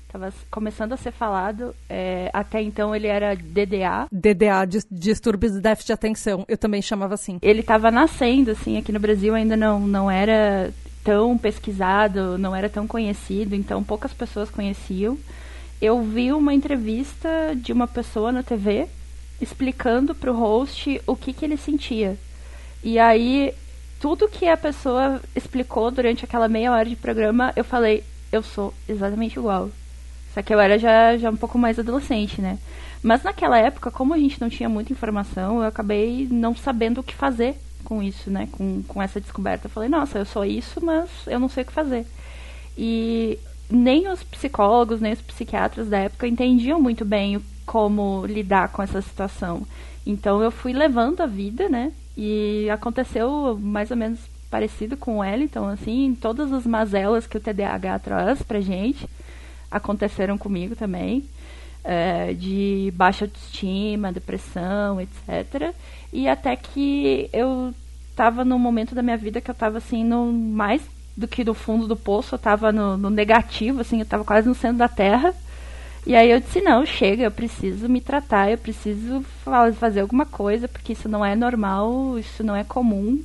Estava 0.09 0.33
começando 0.51 0.95
a 0.95 0.97
ser 0.97 1.13
falado. 1.13 1.75
É, 1.87 2.31
até 2.33 2.63
então 2.63 2.97
ele 2.97 3.07
era 3.07 3.37
DDA. 3.37 4.09
DDA, 4.11 4.67
distúrbios 4.91 5.53
de 5.53 5.61
déficit 5.61 5.89
de 5.89 5.93
atenção. 5.93 6.45
Eu 6.49 6.57
também 6.57 6.81
chamava 6.81 7.13
assim. 7.13 7.39
Ele 7.43 7.61
estava 7.61 7.91
nascendo, 7.91 8.51
assim, 8.51 8.79
aqui 8.79 8.91
no 8.91 8.99
Brasil 8.99 9.35
ainda 9.35 9.55
não, 9.55 9.79
não 9.79 10.11
era 10.11 10.73
tão 11.05 11.37
pesquisado, 11.37 12.39
não 12.39 12.57
era 12.57 12.71
tão 12.71 12.87
conhecido, 12.87 13.55
então 13.55 13.85
poucas 13.85 14.15
pessoas 14.15 14.49
conheciam. 14.49 15.19
Eu 15.81 16.03
vi 16.03 16.33
uma 16.33 16.55
entrevista 16.55 17.29
de 17.55 17.71
uma 17.71 17.87
pessoa 17.87 18.33
na 18.33 18.43
TV 18.43 18.89
explicando 19.43 20.15
para 20.15 20.33
o 20.33 20.37
host 20.37 21.03
o 21.07 21.15
que, 21.15 21.35
que 21.35 21.45
ele 21.45 21.59
sentia. 21.59 22.17
E 22.83 22.99
aí, 22.99 23.53
tudo 24.01 24.27
que 24.27 24.49
a 24.49 24.57
pessoa 24.57 25.21
explicou 25.37 25.91
durante 25.91 26.25
aquela 26.25 26.49
meia 26.49 26.73
hora 26.73 26.89
de 26.89 26.97
programa, 26.97 27.53
eu 27.55 27.63
falei, 27.63 28.03
eu 28.33 28.43
sou 28.43 28.73
exatamente 28.89 29.39
igual. 29.39 29.71
Só 30.39 30.43
que 30.43 30.55
eu 30.55 30.61
era 30.61 30.79
já, 30.79 31.19
já 31.19 31.31
um 31.31 31.37
pouco 31.37 31.59
mais 31.59 31.81
adolescente, 31.81 32.41
né? 32.41 32.61
Mas 33.03 33.25
naquela 33.25 33.59
época, 33.59 33.91
como 33.91 34.15
a 34.15 34.19
gente 34.19 34.41
não 34.41 34.49
tinha 34.49 34.69
muita 34.69 34.93
informação, 34.93 35.61
eu 35.61 35.67
acabei 35.67 36.29
não 36.31 36.55
sabendo 36.55 37.01
o 37.01 37.03
que 37.03 37.13
fazer 37.13 37.57
com 37.83 38.01
isso, 38.01 38.31
né? 38.31 38.49
Com, 38.53 38.85
com 38.87 39.03
essa 39.03 39.21
descoberta. 39.21 39.67
Eu 39.67 39.71
falei, 39.71 39.89
nossa, 39.89 40.17
eu 40.17 40.25
sou 40.25 40.45
isso, 40.45 40.81
mas 40.81 41.11
eu 41.27 41.41
não 41.41 41.49
sei 41.49 41.65
o 41.65 41.67
que 41.67 41.73
fazer. 41.73 42.07
E 42.77 43.37
nem 43.69 44.07
os 44.07 44.23
psicólogos, 44.23 45.01
nem 45.01 45.13
os 45.13 45.21
psiquiatras 45.21 45.89
da 45.89 45.99
época 45.99 46.29
entendiam 46.29 46.81
muito 46.81 47.05
bem 47.05 47.43
como 47.67 48.25
lidar 48.25 48.69
com 48.69 48.81
essa 48.81 49.03
situação. 49.03 49.67
Então 50.07 50.41
eu 50.41 50.53
fui 50.53 50.73
levando 50.73 51.21
a 51.21 51.27
vida, 51.27 51.69
né? 51.69 51.91
E 52.17 52.71
aconteceu 52.71 53.59
mais 53.61 53.91
ou 53.91 53.97
menos 53.97 54.21
parecido 54.49 54.97
com 54.97 55.17
o 55.17 55.19
Wellington, 55.19 55.67
assim, 55.67 56.17
todas 56.21 56.53
as 56.53 56.65
mazelas 56.65 57.27
que 57.27 57.37
o 57.37 57.41
TDAH 57.41 57.99
traz 57.99 58.41
pra 58.41 58.61
gente 58.61 59.05
aconteceram 59.71 60.39
comigo 60.39 60.75
também. 60.77 61.25
É, 61.85 62.35
de 62.35 62.93
baixa 62.95 63.25
autoestima, 63.25 64.13
depressão, 64.13 65.01
etc. 65.01 65.73
E 66.13 66.29
até 66.29 66.55
que 66.57 67.31
eu 67.33 67.73
estava 68.11 68.45
num 68.45 68.59
momento 68.59 68.95
da 68.95 69.03
minha 69.03 69.17
vida 69.17 69.41
que 69.41 69.51
eu 69.51 69.53
estava 69.53 69.79
assim, 69.79 70.05
no 70.05 70.33
mais 70.33 70.83
do 71.17 71.27
que 71.27 71.45
no 71.45 71.55
fundo 71.55 71.87
do 71.87 71.97
poço, 71.97 72.35
eu 72.35 72.37
estava 72.37 72.71
no, 72.71 72.97
no, 72.97 73.11
negativo, 73.11 73.81
assim, 73.81 73.99
eu 73.99 74.03
estava 74.03 74.25
quase 74.25 74.49
no 74.49 74.55
centro 74.55 74.79
da 74.79 74.89
terra. 74.89 75.35
E 76.07 76.15
aí 76.15 76.31
eu 76.31 76.41
disse, 76.41 76.61
não, 76.61 76.87
chega, 76.87 77.25
eu 77.25 77.31
preciso 77.31 77.89
me 77.89 78.01
tratar, 78.01 78.51
eu 78.51 78.59
preciso 78.59 79.25
fazer 79.79 80.01
alguma 80.01 80.25
coisa, 80.25 80.69
porque 80.69 80.93
isso 80.93 81.09
não 81.09 81.25
é 81.25 81.35
normal, 81.35 82.19
isso 82.19 82.45
não 82.45 82.55
é 82.55 82.65
comum. 82.65 83.23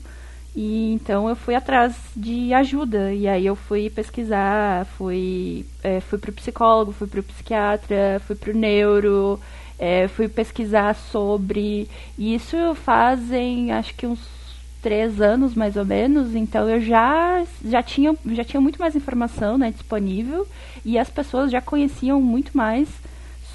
E 0.55 0.93
então 0.93 1.27
eu 1.27 1.35
fui 1.35 1.55
atrás 1.55 1.95
de 2.15 2.53
ajuda. 2.53 3.13
E 3.13 3.27
aí 3.27 3.45
eu 3.45 3.55
fui 3.55 3.89
pesquisar, 3.89 4.85
fui, 4.97 5.65
é, 5.83 5.99
fui 5.99 6.19
pro 6.19 6.31
psicólogo, 6.31 6.91
fui 6.91 7.07
pro 7.07 7.23
psiquiatra, 7.23 8.21
fui 8.25 8.35
pro 8.35 8.55
neuro, 8.55 9.39
é, 9.79 10.07
fui 10.07 10.27
pesquisar 10.27 10.93
sobre. 10.93 11.89
E 12.17 12.35
isso 12.35 12.55
fazem 12.75 13.71
acho 13.71 13.95
que 13.95 14.05
uns 14.05 14.43
três 14.81 15.21
anos 15.21 15.55
mais 15.55 15.77
ou 15.77 15.85
menos, 15.85 16.35
então 16.35 16.69
eu 16.69 16.81
já, 16.81 17.41
já, 17.63 17.81
tinha, 17.81 18.13
já 18.33 18.43
tinha 18.43 18.59
muito 18.59 18.77
mais 18.77 18.97
informação 18.97 19.57
né, 19.57 19.71
disponível 19.71 20.45
e 20.83 20.99
as 20.99 21.09
pessoas 21.09 21.49
já 21.49 21.61
conheciam 21.61 22.21
muito 22.21 22.55
mais 22.55 22.89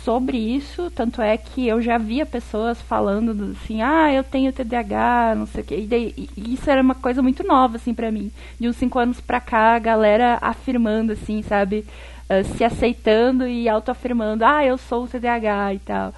sobre 0.05 0.39
isso, 0.39 0.91
tanto 0.91 1.21
é 1.21 1.37
que 1.37 1.67
eu 1.67 1.83
já 1.83 1.99
via 1.99 2.25
pessoas 2.25 2.81
falando 2.81 3.53
assim, 3.53 3.83
ah, 3.83 4.13
eu 4.13 4.23
tenho 4.23 4.53
TDAH, 4.53 5.35
não 5.37 5.47
sei 5.47 5.63
o 5.63 5.65
quê. 5.65 5.77
E, 5.81 5.87
daí, 5.87 6.29
e 6.37 6.55
isso 6.55 6.71
era 6.71 6.81
uma 6.81 6.95
coisa 6.95 7.23
muito 7.23 7.47
nova, 7.47 7.77
assim, 7.77 7.93
para 7.93 8.11
mim. 8.11 8.31
De 8.59 8.69
uns 8.69 8.77
cinco 8.77 8.99
anos 8.99 9.21
pra 9.21 9.41
cá, 9.41 9.75
a 9.75 9.79
galera 9.79 10.39
afirmando, 10.41 11.13
assim, 11.13 11.43
sabe? 11.43 11.85
Uh, 12.31 12.57
se 12.57 12.65
aceitando 12.65 13.47
e 13.47 13.69
autoafirmando, 13.69 14.45
ah, 14.45 14.65
eu 14.65 14.79
sou 14.79 15.05
o 15.05 15.09
TDAH 15.09 15.75
e 15.75 15.79
tal. 15.81 16.15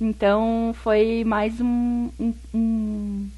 Então 0.00 0.74
foi 0.82 1.22
mais 1.24 1.60
um, 1.60 2.10
um, 2.18 2.34
um, 2.54 3.28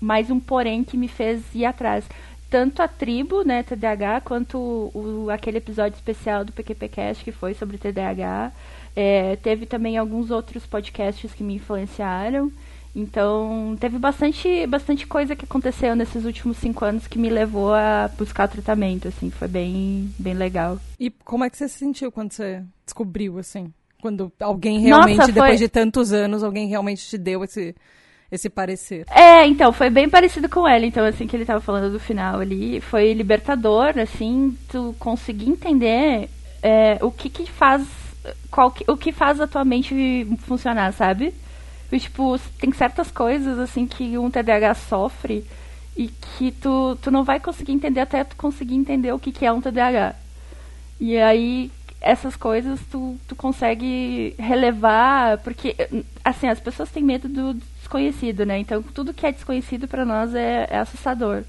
mais 0.00 0.30
um 0.30 0.38
porém 0.38 0.84
que 0.84 0.96
me 0.96 1.08
fez 1.08 1.42
ir 1.54 1.64
atrás. 1.64 2.04
Tanto 2.48 2.80
a 2.80 2.86
tribo, 2.86 3.42
né, 3.42 3.64
TDAH, 3.64 4.20
quanto 4.20 4.58
o, 4.94 5.26
aquele 5.30 5.58
episódio 5.58 5.96
especial 5.96 6.44
do 6.44 6.52
PQPcast 6.52 7.24
que 7.24 7.32
foi 7.32 7.54
sobre 7.54 7.78
TDAH. 7.78 8.52
É, 8.96 9.36
teve 9.36 9.66
também 9.66 9.96
alguns 9.96 10.30
outros 10.30 10.66
podcasts 10.66 11.32
que 11.32 11.42
me 11.42 11.54
influenciaram. 11.54 12.52
Então, 12.96 13.76
teve 13.80 13.98
bastante, 13.98 14.66
bastante 14.68 15.04
coisa 15.04 15.34
que 15.34 15.44
aconteceu 15.44 15.96
nesses 15.96 16.24
últimos 16.24 16.58
cinco 16.58 16.84
anos 16.84 17.08
que 17.08 17.18
me 17.18 17.28
levou 17.28 17.74
a 17.74 18.08
buscar 18.16 18.46
tratamento, 18.46 19.08
assim, 19.08 19.30
foi 19.30 19.48
bem, 19.48 20.14
bem 20.16 20.34
legal. 20.34 20.78
E 20.98 21.10
como 21.10 21.42
é 21.42 21.50
que 21.50 21.56
você 21.56 21.68
se 21.68 21.78
sentiu 21.78 22.12
quando 22.12 22.32
você 22.32 22.62
descobriu, 22.84 23.38
assim? 23.38 23.72
Quando 24.00 24.32
alguém 24.38 24.78
realmente, 24.78 25.16
Nossa, 25.16 25.32
foi... 25.32 25.42
depois 25.42 25.58
de 25.58 25.68
tantos 25.68 26.12
anos, 26.12 26.44
alguém 26.44 26.68
realmente 26.68 27.04
te 27.04 27.18
deu 27.18 27.42
esse, 27.42 27.74
esse 28.30 28.48
parecer. 28.48 29.06
É, 29.10 29.44
então, 29.44 29.72
foi 29.72 29.90
bem 29.90 30.08
parecido 30.08 30.48
com 30.48 30.68
ela, 30.68 30.86
então, 30.86 31.04
assim, 31.04 31.26
que 31.26 31.34
ele 31.34 31.44
tava 31.44 31.60
falando 31.60 31.90
do 31.90 31.98
final 31.98 32.38
ali. 32.38 32.80
Foi 32.80 33.12
libertador, 33.12 33.98
assim, 33.98 34.56
tu 34.68 34.94
conseguir 35.00 35.50
entender 35.50 36.28
é, 36.62 36.98
o 37.02 37.10
que 37.10 37.28
que 37.28 37.50
faz. 37.50 38.03
Qual 38.50 38.70
que, 38.70 38.84
o 38.90 38.96
que 38.96 39.12
faz 39.12 39.40
a 39.40 39.46
tua 39.46 39.64
mente 39.64 40.26
funcionar, 40.46 40.92
sabe? 40.92 41.34
E, 41.92 42.00
tipo, 42.00 42.38
tem 42.58 42.72
certas 42.72 43.10
coisas, 43.10 43.58
assim, 43.58 43.86
que 43.86 44.16
um 44.18 44.30
TDAH 44.30 44.74
sofre 44.74 45.44
e 45.96 46.08
que 46.08 46.50
tu, 46.50 46.96
tu 47.00 47.10
não 47.10 47.22
vai 47.22 47.38
conseguir 47.38 47.72
entender 47.72 48.00
até 48.00 48.24
tu 48.24 48.36
conseguir 48.36 48.74
entender 48.74 49.12
o 49.12 49.18
que, 49.18 49.30
que 49.30 49.46
é 49.46 49.52
um 49.52 49.60
TDAH. 49.60 50.16
E 51.00 51.16
aí, 51.18 51.70
essas 52.00 52.36
coisas 52.36 52.80
tu, 52.90 53.16
tu 53.28 53.36
consegue 53.36 54.34
relevar, 54.38 55.38
porque, 55.38 55.76
assim, 56.24 56.48
as 56.48 56.60
pessoas 56.60 56.90
têm 56.90 57.02
medo 57.02 57.28
do 57.28 57.54
desconhecido, 57.78 58.44
né? 58.44 58.58
Então, 58.58 58.82
tudo 58.82 59.14
que 59.14 59.26
é 59.26 59.32
desconhecido 59.32 59.86
para 59.86 60.04
nós 60.04 60.34
é, 60.34 60.66
é 60.70 60.78
assustador. 60.78 61.44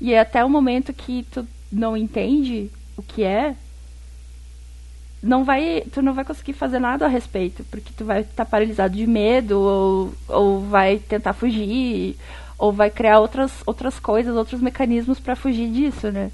E 0.00 0.14
até 0.16 0.44
o 0.44 0.48
momento 0.48 0.92
que 0.92 1.26
tu 1.30 1.46
não 1.70 1.96
entende 1.96 2.70
o 2.96 3.02
que 3.02 3.22
é, 3.22 3.54
não 5.22 5.44
vai, 5.44 5.82
tu 5.92 6.00
não 6.00 6.14
vai 6.14 6.24
conseguir 6.24 6.54
fazer 6.54 6.78
nada 6.78 7.04
a 7.04 7.08
respeito, 7.08 7.64
porque 7.70 7.92
tu 7.96 8.04
vai 8.04 8.20
estar 8.20 8.44
tá 8.44 8.50
paralisado 8.50 8.96
de 8.96 9.06
medo 9.06 9.58
ou, 9.60 10.14
ou 10.28 10.60
vai 10.60 10.98
tentar 10.98 11.34
fugir 11.34 12.16
ou 12.58 12.72
vai 12.72 12.90
criar 12.90 13.20
outras 13.20 13.52
outras 13.66 13.98
coisas, 13.98 14.36
outros 14.36 14.60
mecanismos 14.60 15.18
para 15.20 15.36
fugir 15.36 15.70
disso, 15.70 16.10
né? 16.10 16.30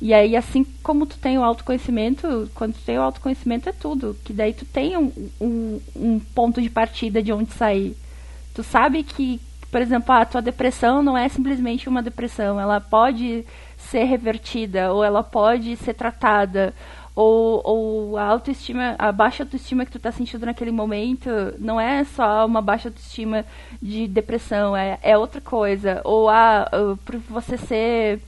E 0.00 0.12
aí 0.12 0.36
assim 0.36 0.64
como 0.82 1.06
tu 1.06 1.18
tem 1.18 1.38
o 1.38 1.44
autoconhecimento, 1.44 2.50
quando 2.54 2.74
tu 2.74 2.80
tem 2.84 2.98
o 2.98 3.02
autoconhecimento 3.02 3.68
é 3.68 3.72
tudo, 3.72 4.16
que 4.24 4.32
daí 4.32 4.52
tu 4.52 4.64
tem 4.64 4.96
um, 4.96 5.12
um, 5.40 5.80
um 5.94 6.20
ponto 6.34 6.60
de 6.60 6.70
partida 6.70 7.22
de 7.22 7.32
onde 7.32 7.52
sair. 7.52 7.96
Tu 8.54 8.62
sabe 8.62 9.02
que, 9.02 9.40
por 9.70 9.80
exemplo, 9.80 10.14
a 10.14 10.24
tua 10.24 10.40
depressão 10.40 11.02
não 11.02 11.16
é 11.16 11.28
simplesmente 11.28 11.88
uma 11.88 12.02
depressão, 12.02 12.60
ela 12.60 12.80
pode 12.80 13.44
ser 13.76 14.04
revertida 14.04 14.92
ou 14.92 15.04
ela 15.04 15.22
pode 15.22 15.76
ser 15.76 15.94
tratada 15.94 16.74
ou, 17.14 17.60
ou 17.64 18.18
a 18.18 18.24
autoestima, 18.24 18.96
a 18.98 19.12
baixa 19.12 19.44
autoestima 19.44 19.84
que 19.84 19.92
tu 19.92 19.98
tá 19.98 20.10
sentindo 20.10 20.46
naquele 20.46 20.72
momento 20.72 21.30
não 21.58 21.80
é 21.80 22.04
só 22.04 22.44
uma 22.44 22.60
baixa 22.60 22.88
autoestima 22.88 23.44
de 23.80 24.08
depressão, 24.08 24.76
é, 24.76 24.98
é 25.02 25.16
outra 25.16 25.40
coisa. 25.40 26.00
Ou 26.04 26.28
a, 26.28 26.68
uh, 26.72 26.96
por 26.98 27.16
você 27.18 27.56
ser 27.56 28.20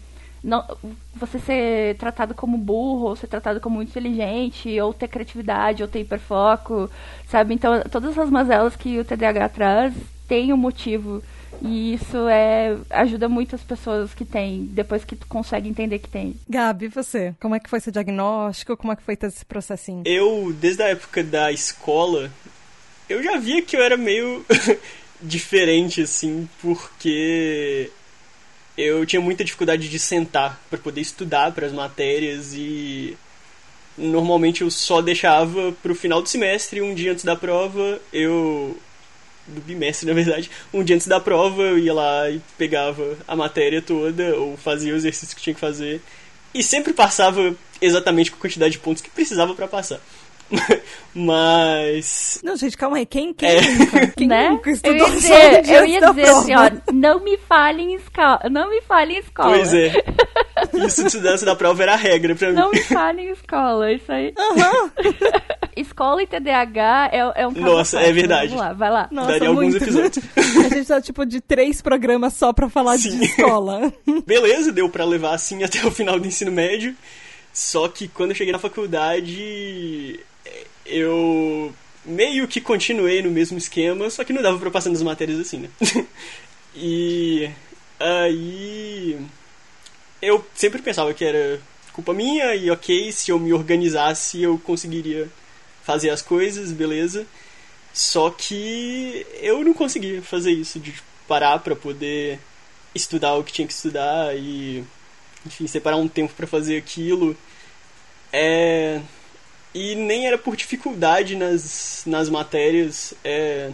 não, 0.47 0.64
você 1.12 1.40
ser 1.40 1.97
tratado 1.97 2.33
como 2.33 2.57
burro, 2.57 3.09
ou 3.09 3.16
ser 3.16 3.26
tratado 3.26 3.61
como 3.61 3.76
muito 3.76 3.88
inteligente, 3.88 4.81
ou 4.81 4.95
ter 4.95 5.09
criatividade, 5.09 5.83
ou 5.83 5.88
ter 5.88 6.00
hiperfoco, 6.00 6.88
sabe? 7.26 7.55
Então, 7.55 7.83
todas 7.90 8.16
as 8.16 8.31
mazelas 8.31 8.76
que 8.76 9.00
o 9.00 9.05
TDAH 9.05 9.49
traz 9.49 9.95
têm 10.28 10.52
um 10.52 10.57
motivo 10.57 11.21
e 11.62 11.94
isso 11.94 12.28
é 12.28 12.76
ajuda 12.90 13.28
muito 13.28 13.54
as 13.54 13.62
pessoas 13.62 14.14
que 14.14 14.25
têm, 14.25 14.64
depois 14.64 15.04
que 15.04 15.16
tu 15.16 15.26
consegue 15.26 15.68
entender 15.68 15.98
que 15.98 16.08
tem. 16.08 16.34
Gabi, 16.48 16.88
você? 16.88 17.34
Como 17.40 17.54
é 17.54 17.60
que 17.60 17.70
foi 17.70 17.80
seu 17.80 17.92
diagnóstico? 17.92 18.76
Como 18.76 18.92
é 18.92 18.96
que 18.96 19.02
foi 19.02 19.16
todo 19.16 19.30
esse 19.30 19.44
processinho? 19.44 20.02
Eu, 20.04 20.54
desde 20.58 20.82
a 20.82 20.88
época 20.88 21.22
da 21.22 21.52
escola, 21.52 22.30
eu 23.08 23.22
já 23.22 23.36
via 23.36 23.62
que 23.62 23.76
eu 23.76 23.82
era 23.82 23.96
meio 23.96 24.44
diferente, 25.20 26.02
assim, 26.02 26.48
porque 26.60 27.90
eu 28.76 29.06
tinha 29.06 29.20
muita 29.20 29.44
dificuldade 29.44 29.88
de 29.88 29.98
sentar 29.98 30.60
para 30.68 30.78
poder 30.78 31.00
estudar 31.00 31.52
para 31.52 31.66
as 31.66 31.72
matérias 31.72 32.52
e 32.54 33.16
normalmente 33.96 34.60
eu 34.60 34.70
só 34.70 35.00
deixava 35.00 35.72
para 35.72 35.92
o 35.92 35.94
final 35.94 36.20
do 36.20 36.28
semestre, 36.28 36.82
um 36.82 36.94
dia 36.94 37.12
antes 37.12 37.25
da 37.25 37.34
prova, 37.34 37.98
eu 38.12 38.76
do 39.46 39.60
bimestre, 39.60 40.06
na 40.06 40.14
verdade. 40.14 40.50
Um 40.72 40.82
dia 40.82 40.96
antes 40.96 41.06
da 41.06 41.20
prova, 41.20 41.62
eu 41.62 41.78
ia 41.78 41.94
lá 41.94 42.30
e 42.30 42.40
pegava 42.58 43.16
a 43.26 43.36
matéria 43.36 43.80
toda, 43.80 44.34
ou 44.36 44.56
fazia 44.56 44.92
o 44.92 44.96
exercício 44.96 45.36
que 45.36 45.42
tinha 45.42 45.54
que 45.54 45.60
fazer. 45.60 46.00
E 46.54 46.62
sempre 46.62 46.92
passava 46.92 47.54
exatamente 47.80 48.30
com 48.30 48.38
a 48.38 48.40
quantidade 48.40 48.72
de 48.72 48.78
pontos 48.78 49.02
que 49.02 49.10
precisava 49.10 49.54
para 49.54 49.68
passar. 49.68 50.00
Mas. 51.14 52.40
Não, 52.44 52.56
gente, 52.56 52.76
calma 52.76 52.98
aí. 52.98 53.06
Quem, 53.06 53.34
quem, 53.34 53.48
é. 53.48 53.60
nunca, 53.60 54.06
quem 54.16 54.28
né? 54.28 54.48
nunca 54.50 54.70
estudou 54.70 55.06
eu 55.06 55.08
ia 55.08 55.14
dizer, 55.14 55.68
eu 55.68 55.86
ia 55.86 56.00
dizer 56.00 56.28
assim, 56.28 56.54
ó, 56.54 56.70
não 56.92 57.20
me 57.20 57.36
fale 57.38 57.82
em 57.82 57.94
escola. 57.94 58.40
Não 58.50 58.70
me 58.70 58.80
fale 58.82 59.14
em 59.14 59.18
escola. 59.18 59.50
Pois 59.50 59.74
é. 59.74 59.92
Isso 60.86 61.02
de 61.02 61.08
estudar 61.08 61.36
da 61.38 61.56
prova 61.56 61.82
era 61.82 61.94
a 61.94 61.96
regra 61.96 62.34
pra 62.34 62.48
mim. 62.48 62.54
Não 62.54 62.70
me 62.70 62.82
fale 62.82 63.22
em 63.22 63.30
escola, 63.30 63.92
isso 63.92 64.10
aí. 64.10 64.32
Uhum. 64.38 64.90
escola 65.76 66.23
e 66.23 66.26
TDAH 66.26 67.11
é, 67.12 67.42
é 67.42 67.47
um 67.47 67.54
caso 67.54 67.66
Nossa, 67.66 68.00
é 68.00 68.12
verdade. 68.12 68.49
Vamos 68.49 68.64
lá, 68.64 68.73
vai 68.73 68.90
lá. 68.90 69.09
Nossa, 69.11 69.33
Daria 69.33 69.52
muito. 69.52 69.76
alguns 69.76 69.83
episódios. 69.83 70.25
a 70.64 70.75
gente 70.75 70.87
tá 70.87 71.00
tipo 71.00 71.26
de 71.26 71.40
três 71.40 71.83
programas 71.83 72.35
só 72.35 72.52
pra 72.52 72.68
falar 72.68 72.99
Sim. 72.99 73.18
de 73.18 73.25
escola. 73.26 73.92
Beleza, 74.26 74.73
deu 74.73 74.88
pra 74.88 75.04
levar 75.04 75.35
assim 75.35 75.62
até 75.62 75.85
o 75.87 75.90
final 75.90 76.18
do 76.18 76.26
ensino 76.26 76.50
médio. 76.50 76.95
Só 77.52 77.88
que 77.88 78.09
quando 78.09 78.30
eu 78.30 78.37
cheguei 78.37 78.52
na 78.52 78.59
faculdade, 78.59 80.21
eu 80.85 81.73
meio 82.04 82.47
que 82.47 82.61
continuei 82.61 83.23
no 83.23 83.30
mesmo 83.30 83.59
esquema, 83.59 84.09
só 84.11 84.23
que 84.25 84.33
não 84.33 84.42
dava 84.42 84.59
pra 84.59 84.71
passar 84.71 84.90
nas 84.90 85.02
matérias 85.02 85.40
assim, 85.40 85.59
né? 85.59 85.68
e 86.75 87.50
aí 87.99 89.18
eu 90.23 90.45
sempre 90.54 90.80
pensava 90.80 91.12
que 91.12 91.25
era 91.25 91.61
culpa 91.92 92.12
minha 92.12 92.54
e 92.54 92.71
ok, 92.71 93.11
se 93.11 93.30
eu 93.30 93.38
me 93.38 93.52
organizasse 93.52 94.42
eu 94.42 94.59
conseguiria 94.59 95.28
fazer 95.87 96.11
as 96.11 96.21
coisas, 96.21 96.73
beleza. 96.73 97.25
Só 97.95 98.28
que 98.28 99.25
eu 99.40 99.64
não 99.64 99.73
conseguia 99.73 100.21
fazer 100.21 100.50
isso, 100.50 100.81
de 100.81 100.93
parar 101.28 101.61
para 101.61 101.76
poder 101.76 102.40
estudar 102.95 103.35
o 103.37 103.45
que 103.45 103.52
tinha 103.52 103.66
que 103.66 103.73
estudar 103.73 104.37
e 104.37 104.85
enfim, 105.47 105.66
separar 105.69 105.97
um 105.97 106.09
tempo 106.09 106.35
para 106.35 106.47
fazer 106.47 106.76
aquilo. 106.76 107.37
É, 108.33 109.00
e 109.73 109.95
nem 109.95 110.26
era 110.26 110.37
por 110.37 110.57
dificuldade 110.57 111.37
nas, 111.37 112.02
nas 112.05 112.28
matérias, 112.28 113.14
é, 113.25 113.71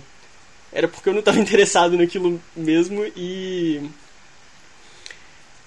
era 0.70 0.86
porque 0.86 1.08
eu 1.08 1.14
não 1.14 1.20
estava 1.20 1.38
interessado 1.40 1.96
naquilo 1.96 2.40
mesmo 2.54 3.04
e 3.16 3.90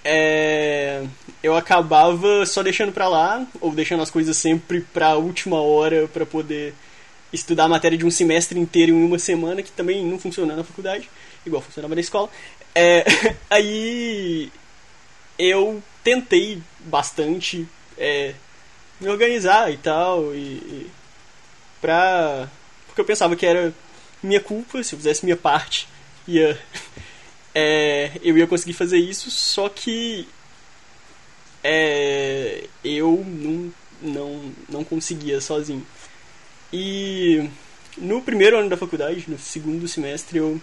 é, 0.08 1.04
eu 1.42 1.56
acabava 1.56 2.46
só 2.46 2.62
deixando 2.62 2.92
pra 2.92 3.08
lá, 3.08 3.44
ou 3.60 3.72
deixando 3.72 4.04
as 4.04 4.12
coisas 4.12 4.38
sempre 4.38 4.82
pra 4.82 5.16
última 5.16 5.60
hora 5.60 6.08
para 6.08 6.28
poder 6.28 6.76
estudar 7.34 7.64
a 7.64 7.70
matéria 7.70 7.98
de 7.98 8.06
um 8.06 8.12
semestre 8.12 8.60
inteiro 8.60 8.92
em 8.92 9.04
uma 9.04 9.18
semana, 9.18 9.64
que 9.64 9.72
também 9.72 10.06
não 10.06 10.20
funciona 10.20 10.56
na 10.56 10.64
faculdade, 10.64 11.10
igual 11.44 11.60
funcionava 11.60 11.96
na 11.96 12.02
escola. 12.02 12.30
É, 12.76 13.04
aí 13.50 14.52
eu 15.40 15.82
tentei 16.04 16.62
bastante 16.82 17.68
é, 17.98 18.36
me 19.02 19.10
organizar 19.10 19.74
e 19.74 19.78
tal, 19.78 20.36
e, 20.36 20.38
e 20.38 20.92
pra... 21.82 22.48
porque 22.86 23.02
eu 23.02 23.06
pensava 23.06 23.36
que 23.36 23.46
era 23.46 23.74
minha 24.22 24.40
culpa, 24.40 24.84
se 24.84 24.94
eu 24.94 25.00
fizesse 25.00 25.26
minha 25.26 25.36
parte, 25.36 25.88
ia, 26.28 26.60
é, 27.56 28.12
eu 28.22 28.38
ia 28.38 28.46
conseguir 28.46 28.74
fazer 28.74 28.98
isso, 28.98 29.32
só 29.32 29.70
que 29.70 30.28
é, 31.64 32.66
eu 32.84 33.26
não, 33.26 33.74
não, 34.02 34.54
não 34.70 34.84
conseguia 34.84 35.40
sozinho. 35.40 35.86
E 36.74 37.50
no 37.98 38.22
primeiro 38.22 38.58
ano 38.58 38.70
da 38.70 38.76
faculdade, 38.78 39.26
no 39.28 39.40
segundo 39.40 39.88
semestre, 39.88 40.38
eu 40.40 40.60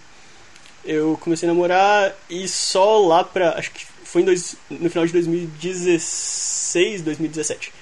Eu 0.85 1.17
comecei 1.21 1.49
a 1.49 1.53
namorar 1.53 2.13
e 2.29 2.47
só 2.49 2.99
lá 2.99 3.23
pra. 3.25 3.51
Acho 3.57 3.71
que 3.71 3.87
foi 4.05 4.23
dois, 4.25 4.57
no 4.69 4.91
final 4.91 5.07
de 5.07 5.13
2016, 5.13 7.03
2017. 7.03 7.73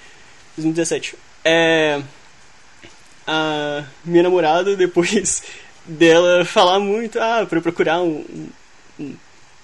2017. 0.55 1.15
É. 1.43 2.01
A 3.27 3.85
minha 4.05 4.23
namorada, 4.23 4.75
depois 4.75 5.43
dela 5.85 6.45
falar 6.45 6.79
muito, 6.79 7.19
ah, 7.19 7.45
pra 7.47 7.57
eu 7.57 7.61
procurar 7.61 8.01
um, 8.01 8.23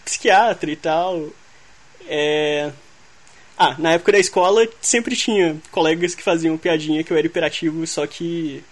psiquiatra 0.04 0.72
e 0.72 0.76
tal. 0.76 1.30
É. 2.08 2.72
Ah, 3.58 3.76
na 3.80 3.94
época 3.94 4.12
da 4.12 4.20
escola 4.20 4.68
sempre 4.80 5.16
tinha 5.16 5.58
colegas 5.72 6.14
que 6.14 6.22
faziam 6.22 6.58
piadinha 6.58 7.04
que 7.04 7.12
eu 7.12 7.18
era 7.18 7.26
hiperativo, 7.26 7.86
só 7.88 8.06
que 8.06 8.64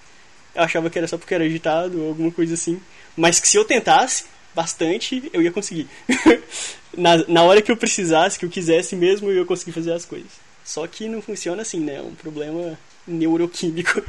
eu 0.53 0.61
achava 0.61 0.89
que 0.89 0.97
era 0.97 1.07
só 1.07 1.17
porque 1.17 1.33
era 1.33 1.43
agitado 1.43 2.01
ou 2.01 2.09
alguma 2.09 2.31
coisa 2.31 2.53
assim. 2.53 2.79
Mas 3.17 3.39
que 3.39 3.47
se 3.47 3.57
eu 3.57 3.65
tentasse 3.65 4.25
bastante, 4.53 5.29
eu 5.33 5.41
ia 5.41 5.51
conseguir. 5.51 5.87
na, 6.95 7.17
na 7.27 7.43
hora 7.43 7.61
que 7.61 7.71
eu 7.71 7.77
precisasse, 7.77 8.39
que 8.39 8.45
eu 8.45 8.49
quisesse 8.49 8.95
mesmo, 8.95 9.29
eu 9.29 9.37
ia 9.37 9.45
conseguir 9.45 9.73
fazer 9.73 9.91
as 9.91 10.05
coisas. 10.05 10.31
Só 10.63 10.87
que 10.87 11.07
não 11.07 11.21
funciona 11.21 11.61
assim, 11.61 11.79
né? 11.79 11.97
É 11.97 12.01
um 12.01 12.15
problema 12.15 12.77
neuroquímico. 13.05 14.01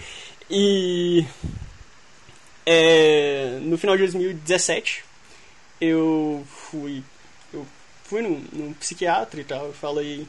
E. 0.50 1.24
É, 2.64 3.58
no 3.62 3.78
final 3.78 3.96
de 3.96 4.02
2017, 4.02 5.04
eu 5.80 6.44
fui. 6.46 7.02
Eu 7.52 7.66
fui 8.04 8.22
num, 8.22 8.42
num 8.52 8.72
psiquiatra 8.74 9.40
e 9.40 9.44
tal. 9.44 9.66
Eu 9.66 9.72
falei. 9.72 10.26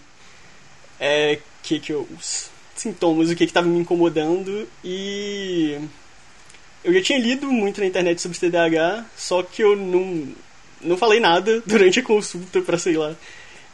É, 1.00 1.40
que 1.64 1.80
que 1.80 1.92
eu, 1.94 2.08
os 2.18 2.50
sintomas, 2.76 3.30
o 3.30 3.36
que 3.36 3.48
que 3.48 3.54
tava 3.54 3.68
me 3.68 3.80
incomodando. 3.80 4.68
E 4.84 5.80
eu 6.84 6.94
já 6.94 7.02
tinha 7.02 7.20
lido 7.20 7.48
muito 7.48 7.82
na 7.82 7.88
internet 7.88 8.22
sobre 8.22 8.38
TDAH, 8.38 9.06
só 9.16 9.44
que 9.44 9.62
eu 9.62 9.76
não, 9.76 10.28
não 10.82 10.98
falei 10.98 11.20
nada 11.20 11.62
durante 11.68 12.00
a 12.00 12.04
consulta 12.04 12.62
para 12.62 12.78
sei 12.78 12.96
lá, 12.96 13.16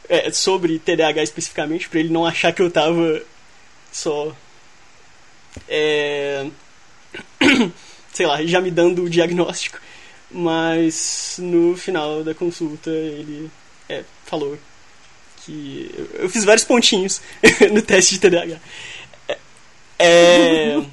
é, 0.08 0.30
sobre 0.32 0.78
TDAH 0.78 1.22
especificamente, 1.22 1.88
para 1.88 2.00
ele 2.00 2.08
não 2.08 2.26
achar 2.26 2.52
que 2.52 2.62
eu 2.62 2.70
tava 2.70 3.22
só. 3.92 4.34
É, 5.68 6.46
sei 8.12 8.26
lá, 8.26 8.44
já 8.44 8.60
me 8.60 8.70
dando 8.70 9.04
o 9.04 9.10
diagnóstico. 9.10 9.78
Mas 10.36 11.36
no 11.38 11.76
final 11.76 12.24
da 12.24 12.34
consulta 12.34 12.90
ele 12.90 13.48
é, 13.88 14.02
falou 14.24 14.58
que. 15.44 15.90
Eu, 15.96 16.22
eu, 16.22 16.28
fiz 16.28 16.44
vários 16.44 16.64
pontinhos 16.64 17.20
no 17.72 17.80
teste 17.80 18.14
de 18.14 18.20
TDAH. 18.20 18.60
É. 19.28 19.38
é 20.00 20.84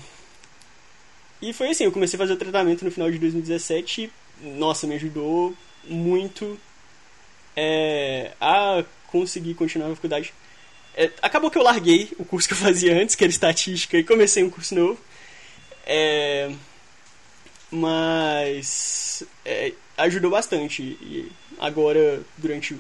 e 1.41 1.53
foi 1.53 1.71
assim, 1.71 1.86
eu 1.86 1.91
comecei 1.91 2.17
a 2.17 2.19
fazer 2.19 2.33
o 2.33 2.38
tratamento 2.38 2.86
no 2.86 2.91
final 2.91 3.10
de 3.10 3.17
2017 3.17 4.12
e, 4.43 4.48
nossa, 4.48 4.86
me 4.86 4.93
ajudou 4.93 5.55
muito 5.83 6.60
é, 7.55 8.33
a 8.39 8.83
conseguir 9.07 9.55
continuar 9.55 9.89
na 9.89 9.95
faculdade. 9.95 10.31
É, 10.95 11.10
acabou 11.19 11.50
que 11.50 11.57
eu 11.57 11.63
larguei 11.63 12.12
o 12.19 12.25
curso 12.25 12.48
que 12.48 12.53
eu 12.53 12.57
fazia 12.57 12.95
antes, 12.95 13.15
que 13.15 13.24
era 13.24 13.31
estatística, 13.31 13.98
e 13.98 14.03
comecei 14.03 14.43
um 14.43 14.51
curso 14.51 14.75
novo. 14.75 15.00
É, 15.83 16.51
mas 17.71 19.23
é, 19.45 19.73
ajudou 19.97 20.31
bastante. 20.31 20.81
E 20.83 21.31
agora, 21.59 22.21
durante. 22.37 22.77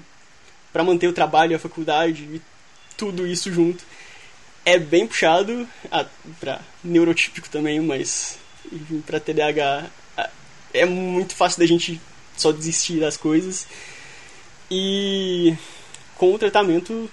para 0.71 0.83
manter 0.83 1.07
o 1.07 1.13
trabalho, 1.13 1.55
a 1.55 1.59
faculdade 1.59 2.23
e 2.23 2.41
tudo 2.97 3.25
isso 3.25 3.51
junto, 3.51 3.83
é 4.65 4.77
bem 4.77 5.07
puxado. 5.07 5.67
Ah, 5.91 6.05
pra 6.39 6.61
neurotípico 6.83 7.49
também, 7.49 7.79
mas 7.79 8.37
para 9.05 9.19
TDAH 9.19 9.89
é 10.73 10.85
muito 10.85 11.35
fácil 11.35 11.59
da 11.59 11.65
gente 11.65 11.99
só 12.37 12.51
desistir 12.51 12.99
das 12.99 13.17
coisas. 13.17 13.67
E 14.69 15.55
com 16.15 16.33
o 16.33 16.39
tratamento 16.39 17.09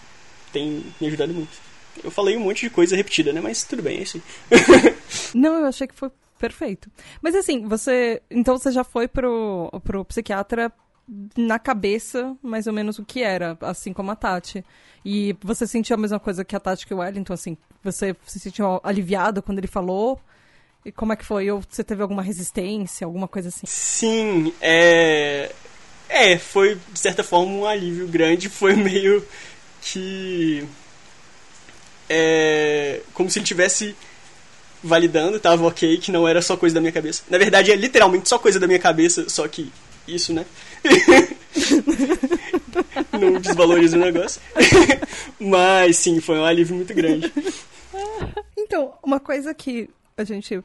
tem 0.52 0.84
me 1.00 1.06
ajudado 1.06 1.34
muito. 1.34 1.68
Eu 2.02 2.10
falei 2.10 2.36
um 2.36 2.40
monte 2.40 2.60
de 2.60 2.70
coisa 2.70 2.94
repetida, 2.94 3.32
né? 3.32 3.40
Mas 3.40 3.64
tudo 3.64 3.82
bem, 3.82 3.98
é 3.98 4.02
isso. 4.02 4.22
Não, 5.34 5.60
eu 5.60 5.66
achei 5.66 5.86
que 5.86 5.94
foi 5.94 6.10
perfeito. 6.38 6.90
Mas 7.20 7.34
assim, 7.34 7.66
você. 7.66 8.22
Então 8.30 8.56
você 8.56 8.70
já 8.70 8.84
foi 8.84 9.08
pro, 9.08 9.70
pro 9.84 10.04
psiquiatra 10.04 10.72
na 11.36 11.58
cabeça, 11.58 12.36
mais 12.42 12.66
ou 12.66 12.72
menos, 12.72 12.98
o 12.98 13.04
que 13.04 13.22
era, 13.22 13.56
assim 13.62 13.92
como 13.92 14.10
a 14.10 14.16
Tati. 14.16 14.64
E 15.04 15.34
você 15.40 15.66
sentiu 15.66 15.94
a 15.94 15.98
mesma 15.98 16.20
coisa 16.20 16.44
que 16.44 16.54
a 16.54 16.60
Tati 16.60 16.86
que 16.86 16.92
o 16.92 16.98
Wellington, 16.98 17.32
assim, 17.32 17.56
você 17.82 18.14
se 18.26 18.38
sentiu 18.38 18.80
aliviado 18.82 19.42
quando 19.42 19.58
ele 19.58 19.66
falou? 19.66 20.20
E 20.84 20.92
como 20.92 21.12
é 21.12 21.16
que 21.16 21.24
foi? 21.24 21.50
Ou 21.50 21.62
você 21.68 21.82
teve 21.82 22.02
alguma 22.02 22.22
resistência, 22.22 23.04
alguma 23.04 23.26
coisa 23.26 23.48
assim? 23.48 23.66
Sim, 23.66 24.52
é. 24.60 25.52
É, 26.08 26.38
foi 26.38 26.78
de 26.92 26.98
certa 26.98 27.22
forma 27.22 27.52
um 27.52 27.66
alívio 27.66 28.08
grande. 28.08 28.48
Foi 28.50 28.74
meio 28.74 29.22
que. 29.82 30.66
É. 32.08 33.02
Como 33.12 33.30
se 33.30 33.38
ele 33.38 33.46
tivesse 33.46 33.94
validando, 34.82 35.40
tava 35.40 35.66
ok, 35.66 35.98
que 35.98 36.12
não 36.12 36.26
era 36.26 36.40
só 36.42 36.56
coisa 36.56 36.74
da 36.74 36.80
minha 36.80 36.92
cabeça. 36.92 37.22
Na 37.28 37.38
verdade, 37.38 37.70
é 37.72 37.76
literalmente 37.76 38.28
só 38.28 38.38
coisa 38.38 38.60
da 38.60 38.66
minha 38.66 38.78
cabeça, 38.78 39.28
só 39.28 39.46
que 39.48 39.72
isso, 40.06 40.32
né? 40.32 40.46
não 43.18 43.40
desvaloriza 43.40 43.96
o 43.96 44.00
negócio. 44.00 44.40
Mas 45.38 45.96
sim, 45.96 46.20
foi 46.20 46.38
um 46.38 46.44
alívio 46.44 46.76
muito 46.76 46.94
grande. 46.94 47.32
Então, 48.56 48.94
uma 49.02 49.20
coisa 49.20 49.52
que 49.54 49.88
a 50.16 50.24
gente 50.24 50.62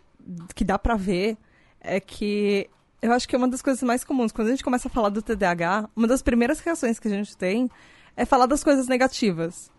que 0.56 0.64
dá 0.64 0.80
para 0.80 0.96
ver 0.96 1.38
é 1.82 2.00
que 2.00 2.70
eu 3.02 3.12
acho 3.12 3.28
que 3.28 3.36
é 3.36 3.38
uma 3.38 3.50
das 3.50 3.62
coisas 3.62 3.84
mais 3.84 4.04
comuns 4.04 4.32
quando 4.32 4.48
a 4.48 4.52
gente 4.52 4.64
começa 4.64 4.88
a 4.88 4.92
falar 4.92 5.10
do 5.10 5.22
TDAH, 5.22 5.90
uma 5.96 6.08
das 6.08 6.22
primeiras 6.22 6.60
reações 6.60 7.00
que 7.00 7.08
a 7.08 7.12
gente 7.12 7.36
tem 7.36 7.70
é 8.16 8.26
falar 8.26 8.46
das 8.46 8.64
coisas 8.64 8.88
negativas. 8.88 9.70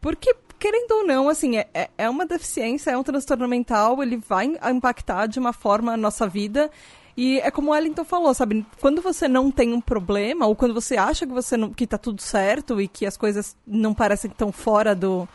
Porque, 0.00 0.34
querendo 0.58 0.92
ou 0.92 1.06
não, 1.06 1.28
assim, 1.28 1.56
é, 1.56 1.68
é, 1.72 1.90
é 1.98 2.10
uma 2.10 2.26
deficiência, 2.26 2.90
é 2.90 2.98
um 2.98 3.02
transtorno 3.02 3.46
mental, 3.46 4.02
ele 4.02 4.16
vai 4.16 4.50
impactar 4.70 5.26
de 5.26 5.38
uma 5.38 5.52
forma 5.52 5.92
a 5.92 5.96
nossa 5.96 6.26
vida. 6.26 6.70
E 7.16 7.40
é 7.40 7.50
como 7.50 7.70
o 7.70 7.74
Ellington 7.74 8.04
falou, 8.04 8.34
sabe? 8.34 8.66
Quando 8.80 9.00
você 9.00 9.26
não 9.26 9.50
tem 9.50 9.72
um 9.72 9.80
problema, 9.80 10.46
ou 10.46 10.54
quando 10.54 10.74
você 10.74 10.96
acha 10.96 11.26
que 11.26 11.32
você 11.32 11.56
não, 11.56 11.72
que 11.72 11.86
tá 11.86 11.96
tudo 11.96 12.20
certo 12.20 12.78
e 12.80 12.86
que 12.86 13.06
as 13.06 13.16
coisas 13.16 13.56
não 13.66 13.94
parecem 13.94 14.30
tão 14.30 14.52
fora 14.52 14.94
do, 14.94 15.26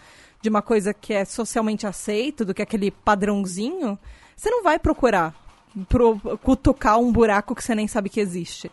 de 0.42 0.50
uma 0.50 0.62
coisa 0.62 0.94
que 0.94 1.12
é 1.12 1.26
socialmente 1.26 1.88
aceito, 1.88 2.46
do 2.46 2.54
que 2.54 2.62
aquele 2.62 2.92
padrãozinho, 2.92 3.98
você 4.36 4.50
não 4.50 4.62
vai 4.62 4.78
procurar 4.78 5.34
pro, 5.90 6.20
cutucar 6.44 7.00
um 7.00 7.12
buraco 7.12 7.56
que 7.56 7.64
você 7.64 7.74
nem 7.74 7.88
sabe 7.88 8.10
que 8.10 8.20
existe. 8.20 8.72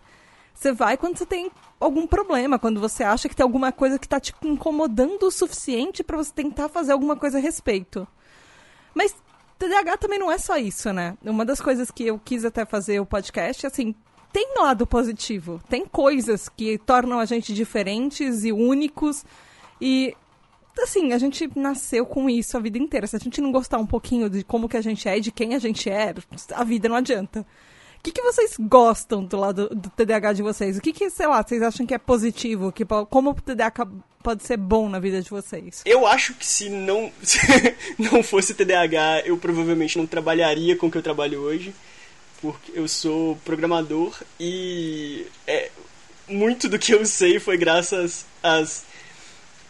Você 0.58 0.72
vai 0.72 0.96
quando 0.96 1.16
você 1.16 1.24
tem 1.24 1.52
algum 1.78 2.04
problema, 2.04 2.58
quando 2.58 2.80
você 2.80 3.04
acha 3.04 3.28
que 3.28 3.36
tem 3.36 3.44
alguma 3.44 3.70
coisa 3.70 3.96
que 3.96 4.06
está 4.06 4.18
te 4.18 4.34
incomodando 4.42 5.22
o 5.22 5.30
suficiente 5.30 6.02
para 6.02 6.16
você 6.16 6.32
tentar 6.32 6.68
fazer 6.68 6.90
alguma 6.90 7.14
coisa 7.14 7.38
a 7.38 7.40
respeito. 7.40 8.08
Mas 8.92 9.14
TDAH 9.56 9.98
também 9.98 10.18
não 10.18 10.32
é 10.32 10.36
só 10.36 10.56
isso, 10.56 10.92
né? 10.92 11.16
Uma 11.24 11.44
das 11.44 11.60
coisas 11.60 11.92
que 11.92 12.08
eu 12.08 12.18
quis 12.18 12.44
até 12.44 12.64
fazer 12.64 12.98
o 12.98 13.06
podcast, 13.06 13.68
assim, 13.68 13.94
tem 14.32 14.54
lado 14.58 14.84
positivo. 14.84 15.62
Tem 15.68 15.86
coisas 15.86 16.48
que 16.48 16.76
tornam 16.76 17.20
a 17.20 17.24
gente 17.24 17.54
diferentes 17.54 18.42
e 18.42 18.50
únicos. 18.50 19.24
E 19.80 20.12
assim, 20.76 21.12
a 21.12 21.18
gente 21.18 21.48
nasceu 21.54 22.04
com 22.04 22.28
isso 22.28 22.56
a 22.56 22.60
vida 22.60 22.78
inteira. 22.78 23.06
Se 23.06 23.14
a 23.14 23.20
gente 23.20 23.40
não 23.40 23.52
gostar 23.52 23.78
um 23.78 23.86
pouquinho 23.86 24.28
de 24.28 24.42
como 24.42 24.68
que 24.68 24.76
a 24.76 24.82
gente 24.82 25.08
é 25.08 25.18
e 25.18 25.20
de 25.20 25.30
quem 25.30 25.54
a 25.54 25.58
gente 25.60 25.88
é, 25.88 26.12
a 26.52 26.64
vida 26.64 26.88
não 26.88 26.96
adianta. 26.96 27.46
O 27.98 28.02
que, 28.02 28.12
que 28.12 28.22
vocês 28.22 28.54
gostam 28.58 29.24
do 29.24 29.36
lado 29.36 29.68
do 29.70 29.90
TDAH 29.90 30.34
de 30.34 30.42
vocês? 30.42 30.78
O 30.78 30.80
que, 30.80 30.92
que, 30.92 31.10
sei 31.10 31.26
lá, 31.26 31.42
vocês 31.42 31.60
acham 31.62 31.84
que 31.84 31.92
é 31.92 31.98
positivo? 31.98 32.72
Que, 32.72 32.84
como 33.10 33.30
o 33.30 33.34
TDAH 33.34 33.88
pode 34.22 34.44
ser 34.44 34.56
bom 34.56 34.88
na 34.88 35.00
vida 35.00 35.20
de 35.20 35.28
vocês? 35.28 35.82
Eu 35.84 36.06
acho 36.06 36.34
que 36.34 36.46
se 36.46 36.68
não, 36.68 37.10
se 37.22 37.38
não 37.98 38.22
fosse 38.22 38.54
TDAH, 38.54 39.22
eu 39.26 39.36
provavelmente 39.36 39.98
não 39.98 40.06
trabalharia 40.06 40.76
com 40.76 40.86
o 40.86 40.90
que 40.90 40.98
eu 40.98 41.02
trabalho 41.02 41.40
hoje. 41.40 41.74
Porque 42.40 42.70
eu 42.72 42.86
sou 42.86 43.36
programador 43.44 44.16
e 44.38 45.26
é, 45.44 45.70
muito 46.28 46.68
do 46.68 46.78
que 46.78 46.92
eu 46.92 47.04
sei 47.04 47.40
foi 47.40 47.56
graças 47.56 48.24
às 48.40 48.84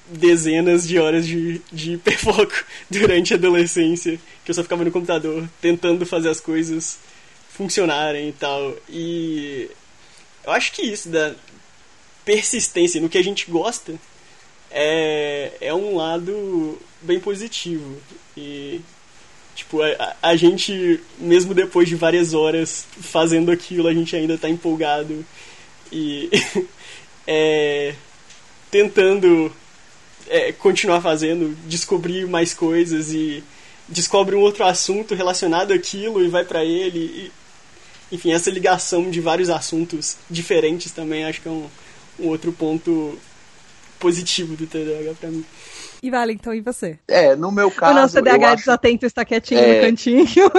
dezenas 0.06 0.86
de 0.86 0.98
horas 0.98 1.26
de, 1.26 1.62
de 1.72 1.92
hiperfoco 1.96 2.64
durante 2.90 3.32
a 3.32 3.36
adolescência, 3.36 4.20
que 4.44 4.50
eu 4.50 4.54
só 4.54 4.62
ficava 4.62 4.84
no 4.84 4.90
computador 4.90 5.48
tentando 5.62 6.04
fazer 6.04 6.28
as 6.28 6.40
coisas 6.40 6.98
funcionarem 7.58 8.28
e 8.28 8.32
tal. 8.32 8.74
E 8.88 9.68
eu 10.44 10.52
acho 10.52 10.70
que 10.72 10.82
isso 10.82 11.08
da 11.08 11.34
persistência 12.24 13.00
no 13.00 13.08
que 13.08 13.18
a 13.18 13.24
gente 13.24 13.50
gosta 13.50 13.94
é, 14.70 15.52
é 15.60 15.74
um 15.74 15.96
lado 15.96 16.78
bem 17.02 17.18
positivo. 17.18 18.00
E 18.36 18.80
tipo, 19.56 19.82
a, 19.82 20.16
a 20.22 20.36
gente, 20.36 21.00
mesmo 21.18 21.52
depois 21.52 21.88
de 21.88 21.96
várias 21.96 22.32
horas 22.32 22.86
fazendo 23.00 23.50
aquilo, 23.50 23.88
a 23.88 23.94
gente 23.94 24.14
ainda 24.14 24.34
está 24.34 24.48
empolgado 24.48 25.26
e 25.90 26.30
é, 27.26 27.92
tentando 28.70 29.52
é, 30.28 30.52
continuar 30.52 31.00
fazendo, 31.00 31.56
descobrir 31.66 32.28
mais 32.28 32.54
coisas 32.54 33.12
e 33.12 33.42
descobre 33.88 34.36
um 34.36 34.40
outro 34.40 34.64
assunto 34.64 35.14
relacionado 35.14 35.72
àquilo 35.72 36.24
e 36.24 36.28
vai 36.28 36.44
para 36.44 36.64
ele. 36.64 36.98
E 36.98 37.32
enfim, 38.10 38.32
essa 38.32 38.50
ligação 38.50 39.10
de 39.10 39.20
vários 39.20 39.50
assuntos 39.50 40.16
diferentes 40.30 40.92
também 40.92 41.24
acho 41.24 41.42
que 41.42 41.48
é 41.48 41.50
um, 41.50 41.68
um 42.18 42.28
outro 42.28 42.52
ponto 42.52 43.18
positivo 43.98 44.56
do 44.56 44.66
TDAH 44.66 45.14
para 45.20 45.30
mim. 45.30 45.44
E 46.02 46.10
Wellington, 46.10 46.54
e 46.54 46.60
você? 46.60 46.98
É, 47.08 47.34
no 47.34 47.50
meu 47.50 47.70
caso. 47.70 47.92
O 47.92 48.00
nosso 48.00 48.14
TDAH 48.14 48.48
acho... 48.48 48.56
desatento 48.58 49.06
está 49.06 49.24
quietinho 49.24 49.60
é... 49.60 49.74
no 49.74 49.86
cantinho. 49.86 50.50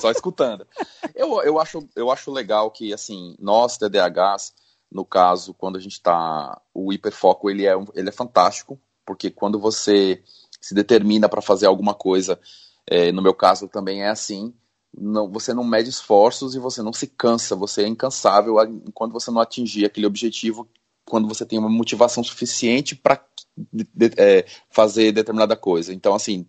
só 0.00 0.10
escutando. 0.10 0.66
Eu, 1.14 1.42
eu, 1.42 1.58
acho, 1.58 1.88
eu 1.96 2.10
acho 2.10 2.30
legal 2.30 2.70
que, 2.70 2.92
assim, 2.92 3.34
nós 3.38 3.78
TDAHs, 3.78 4.52
no 4.90 5.04
caso, 5.04 5.54
quando 5.54 5.76
a 5.76 5.80
gente 5.80 5.92
está. 5.92 6.60
O 6.74 6.92
hiperfoco, 6.92 7.50
ele 7.50 7.66
é, 7.66 7.74
ele 7.94 8.08
é 8.08 8.12
fantástico, 8.12 8.78
porque 9.06 9.30
quando 9.30 9.58
você 9.58 10.22
se 10.60 10.74
determina 10.74 11.28
para 11.28 11.40
fazer 11.40 11.66
alguma 11.66 11.94
coisa, 11.94 12.38
é, 12.86 13.10
no 13.10 13.22
meu 13.22 13.34
caso 13.34 13.68
também 13.68 14.02
é 14.02 14.10
assim. 14.10 14.54
Não, 14.96 15.30
você 15.30 15.54
não 15.54 15.64
mede 15.64 15.88
esforços 15.88 16.54
e 16.54 16.58
você 16.58 16.82
não 16.82 16.92
se 16.92 17.06
cansa, 17.06 17.56
você 17.56 17.82
é 17.82 17.88
incansável 17.88 18.62
enquanto 18.86 19.12
você 19.12 19.30
não 19.30 19.40
atingir 19.40 19.86
aquele 19.86 20.06
objetivo, 20.06 20.68
quando 21.04 21.26
você 21.26 21.46
tem 21.46 21.58
uma 21.58 21.68
motivação 21.68 22.22
suficiente 22.22 22.94
para 22.94 23.24
de, 23.56 23.86
é, 24.16 24.46
fazer 24.70 25.12
determinada 25.12 25.56
coisa. 25.56 25.92
Então, 25.92 26.14
assim, 26.14 26.46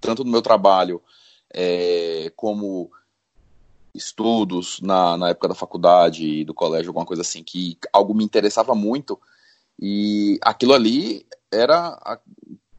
tanto 0.00 0.24
no 0.24 0.30
meu 0.30 0.42
trabalho 0.42 1.02
é, 1.52 2.32
como 2.36 2.90
estudos 3.94 4.80
na, 4.80 5.16
na 5.16 5.30
época 5.30 5.48
da 5.48 5.54
faculdade 5.54 6.24
e 6.24 6.44
do 6.44 6.54
colégio, 6.54 6.90
alguma 6.90 7.06
coisa 7.06 7.22
assim, 7.22 7.42
que 7.42 7.76
algo 7.92 8.14
me 8.14 8.24
interessava 8.24 8.74
muito. 8.74 9.20
E 9.78 10.38
aquilo 10.42 10.74
ali 10.74 11.26
era, 11.50 11.98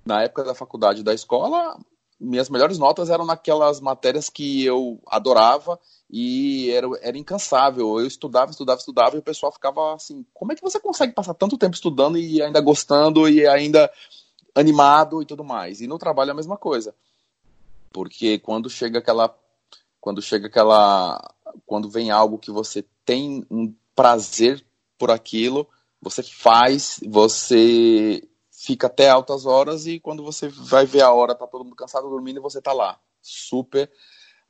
na 0.06 0.24
época 0.24 0.44
da 0.44 0.56
faculdade 0.56 1.04
da 1.04 1.14
escola, 1.14 1.78
minhas 2.22 2.50
melhores 2.50 2.78
notas 2.78 3.10
eram 3.10 3.26
naquelas 3.26 3.82
matérias 3.82 4.30
que 4.30 4.64
eu 4.64 5.02
adorava 5.08 5.80
e 6.10 6.70
era, 6.70 6.88
era 7.02 7.18
incansável. 7.18 8.00
Eu 8.00 8.06
estudava, 8.06 8.52
estudava, 8.52 8.80
estudava 8.80 9.16
e 9.16 9.20
o 9.20 9.24
pessoal 9.24 9.52
ficava 9.52 9.96
assim: 9.96 10.24
como 10.34 10.52
é 10.52 10.56
que 10.56 10.62
você 10.62 10.80
consegue 10.80 11.14
passar 11.14 11.34
tanto 11.34 11.58
tempo 11.58 11.74
estudando 11.74 12.18
e 12.18 12.42
ainda 12.42 12.62
gostando 12.62 13.28
e 13.28 13.48
ainda 13.48 13.92
animado 14.54 15.22
e 15.22 15.26
tudo 15.26 15.44
mais? 15.44 15.82
E 15.82 15.88
no 15.88 15.98
trabalho 15.98 16.30
é 16.30 16.32
a 16.34 16.36
mesma 16.36 16.58
coisa. 16.58 16.94
Porque 17.92 18.38
quando 18.38 18.70
chega 18.70 19.00
aquela. 19.00 19.36
Quando 20.00 20.22
chega 20.22 20.48
aquela. 20.48 21.34
Quando 21.66 21.90
vem 21.90 22.12
algo 22.12 22.38
que 22.38 22.52
você 22.52 22.86
tem 23.04 23.46
um 23.50 23.74
prazer 23.96 24.64
por 24.98 25.10
aquilo, 25.10 25.68
você 26.00 26.22
faz, 26.22 27.00
você 27.06 28.24
fica 28.62 28.86
até 28.86 29.10
altas 29.10 29.48
horas 29.48 29.88
e 29.88 30.00
quando 30.00 30.24
você 30.24 30.48
vai 30.48 30.86
ver 30.86 31.02
a 31.02 31.12
hora, 31.12 31.34
tá 31.34 31.48
todo 31.48 31.64
mundo 31.64 31.76
cansado 31.76 32.08
dormindo 32.08 32.38
e 32.38 32.42
você 32.42 32.62
tá 32.62 32.72
lá, 32.72 33.00
super 33.20 33.92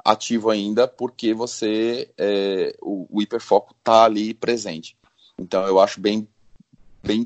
ativo 0.04 0.50
ainda, 0.50 0.86
porque 0.86 1.34
você, 1.34 2.12
é, 2.18 2.76
o, 2.82 3.08
o, 3.10 3.22
hiperfoco 3.22 3.74
tá 3.82 4.04
ali 4.04 4.34
presente. 4.34 4.98
Então 5.40 5.66
eu 5.66 5.80
acho 5.80 6.02
bem, 6.02 6.28
bem 7.02 7.26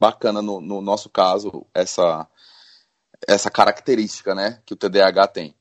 bacana 0.00 0.42
no, 0.42 0.60
no 0.60 0.80
nosso 0.80 1.08
caso 1.08 1.64
essa, 1.72 2.28
essa 3.28 3.48
característica, 3.48 4.34
né, 4.34 4.60
que 4.66 4.74
o 4.74 4.76
TDAH 4.76 5.28
tem. 5.28 5.54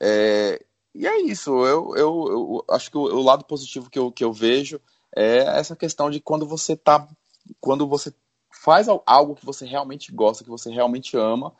É, 0.00 0.64
e 0.94 1.04
é 1.04 1.20
isso, 1.22 1.50
eu, 1.66 1.96
eu, 1.96 2.26
eu 2.28 2.64
acho 2.70 2.92
que 2.92 2.96
o, 2.96 3.02
o, 3.02 3.22
lado 3.22 3.44
positivo 3.44 3.90
que 3.90 3.98
eu, 3.98 4.12
que 4.12 4.22
eu 4.22 4.32
vejo 4.32 4.80
é 5.16 5.38
essa 5.58 5.74
questão 5.74 6.08
de 6.10 6.20
quando 6.20 6.46
você 6.46 6.76
tá, 6.76 7.08
quando 7.60 7.88
você 7.88 8.14
faz 8.66 8.88
algo 8.88 9.36
que 9.36 9.46
você 9.46 9.64
realmente 9.64 10.10
gosta, 10.10 10.42
que 10.42 10.50
você 10.50 10.72
realmente 10.72 11.16
ama, 11.16 11.52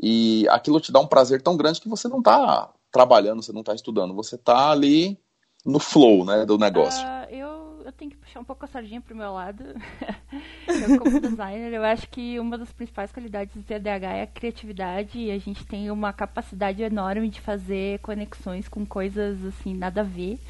e 0.00 0.46
aquilo 0.48 0.80
te 0.80 0.92
dá 0.92 1.00
um 1.00 1.08
prazer 1.08 1.42
tão 1.42 1.56
grande 1.56 1.80
que 1.80 1.88
você 1.88 2.06
não 2.06 2.20
está 2.20 2.70
trabalhando, 2.92 3.42
você 3.42 3.52
não 3.52 3.62
está 3.62 3.74
estudando, 3.74 4.14
você 4.14 4.36
está 4.36 4.70
ali 4.70 5.18
no 5.66 5.80
flow, 5.80 6.24
né, 6.24 6.46
do 6.46 6.56
negócio. 6.56 7.04
Uh, 7.04 7.34
eu 7.34 7.51
tenho 8.02 8.10
que 8.10 8.16
puxar 8.16 8.40
um 8.40 8.44
pouco 8.44 8.64
a 8.64 8.68
sardinha 8.68 9.00
pro 9.00 9.14
meu 9.14 9.32
lado. 9.32 9.62
eu, 10.66 10.98
como 10.98 11.20
designer, 11.20 11.72
eu 11.72 11.84
acho 11.84 12.08
que 12.08 12.36
uma 12.40 12.58
das 12.58 12.72
principais 12.72 13.12
qualidades 13.12 13.54
do 13.54 13.62
TDAH 13.62 14.12
é 14.14 14.22
a 14.22 14.26
criatividade 14.26 15.20
e 15.20 15.30
a 15.30 15.38
gente 15.38 15.64
tem 15.64 15.88
uma 15.88 16.12
capacidade 16.12 16.82
enorme 16.82 17.28
de 17.28 17.40
fazer 17.40 18.00
conexões 18.00 18.68
com 18.68 18.84
coisas 18.84 19.44
assim, 19.44 19.72
nada 19.72 20.00
a 20.00 20.04
ver. 20.04 20.40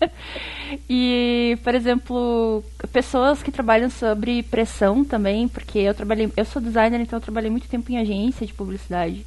e, 0.88 1.58
por 1.62 1.74
exemplo, 1.74 2.64
pessoas 2.90 3.42
que 3.42 3.52
trabalham 3.52 3.90
sobre 3.90 4.42
pressão 4.44 5.04
também, 5.04 5.46
porque 5.46 5.80
eu 5.80 5.94
trabalhei, 5.94 6.32
eu 6.34 6.44
sou 6.46 6.62
designer, 6.62 6.98
então 6.98 7.18
eu 7.18 7.22
trabalhei 7.22 7.50
muito 7.50 7.68
tempo 7.68 7.92
em 7.92 7.98
agência 7.98 8.46
de 8.46 8.54
publicidade. 8.54 9.26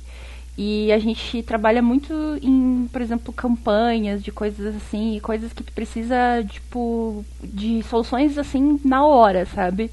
E 0.58 0.92
a 0.92 0.98
gente 0.98 1.44
trabalha 1.44 1.84
muito 1.84 2.14
em, 2.42 2.90
por 2.92 3.00
exemplo, 3.00 3.32
campanhas 3.32 4.24
de 4.24 4.32
coisas 4.32 4.76
assim, 4.76 5.20
coisas 5.22 5.54
que 5.54 5.64
precisa, 5.64 6.44
tipo, 6.50 7.24
de 7.44 7.84
soluções 7.84 8.38
assim 8.40 8.80
na 8.84 9.06
hora, 9.06 9.46
sabe? 9.46 9.92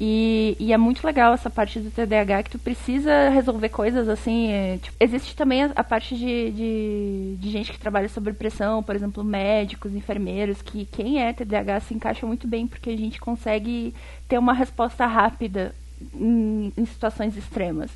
E, 0.00 0.56
e, 0.58 0.72
é 0.72 0.78
muito 0.78 1.06
legal 1.06 1.34
essa 1.34 1.50
parte 1.50 1.78
do 1.78 1.90
TDAH 1.90 2.44
que 2.44 2.50
tu 2.52 2.58
precisa 2.58 3.28
resolver 3.28 3.68
coisas 3.68 4.08
assim. 4.08 4.50
É, 4.50 4.78
tipo, 4.78 4.96
existe 4.98 5.36
também 5.36 5.64
a, 5.64 5.72
a 5.76 5.84
parte 5.84 6.16
de, 6.16 6.50
de, 6.50 7.36
de, 7.38 7.50
gente 7.50 7.70
que 7.70 7.78
trabalha 7.78 8.08
sobre 8.08 8.32
pressão, 8.32 8.82
por 8.82 8.96
exemplo, 8.96 9.22
médicos, 9.22 9.94
enfermeiros, 9.94 10.62
que 10.62 10.86
quem 10.86 11.22
é 11.22 11.34
TDAH 11.34 11.80
se 11.80 11.94
encaixa 11.94 12.26
muito 12.26 12.48
bem 12.48 12.66
porque 12.66 12.88
a 12.88 12.96
gente 12.96 13.20
consegue 13.20 13.94
ter 14.26 14.38
uma 14.38 14.54
resposta 14.54 15.04
rápida 15.06 15.74
em, 16.14 16.72
em 16.74 16.86
situações 16.86 17.36
extremas. 17.36 17.90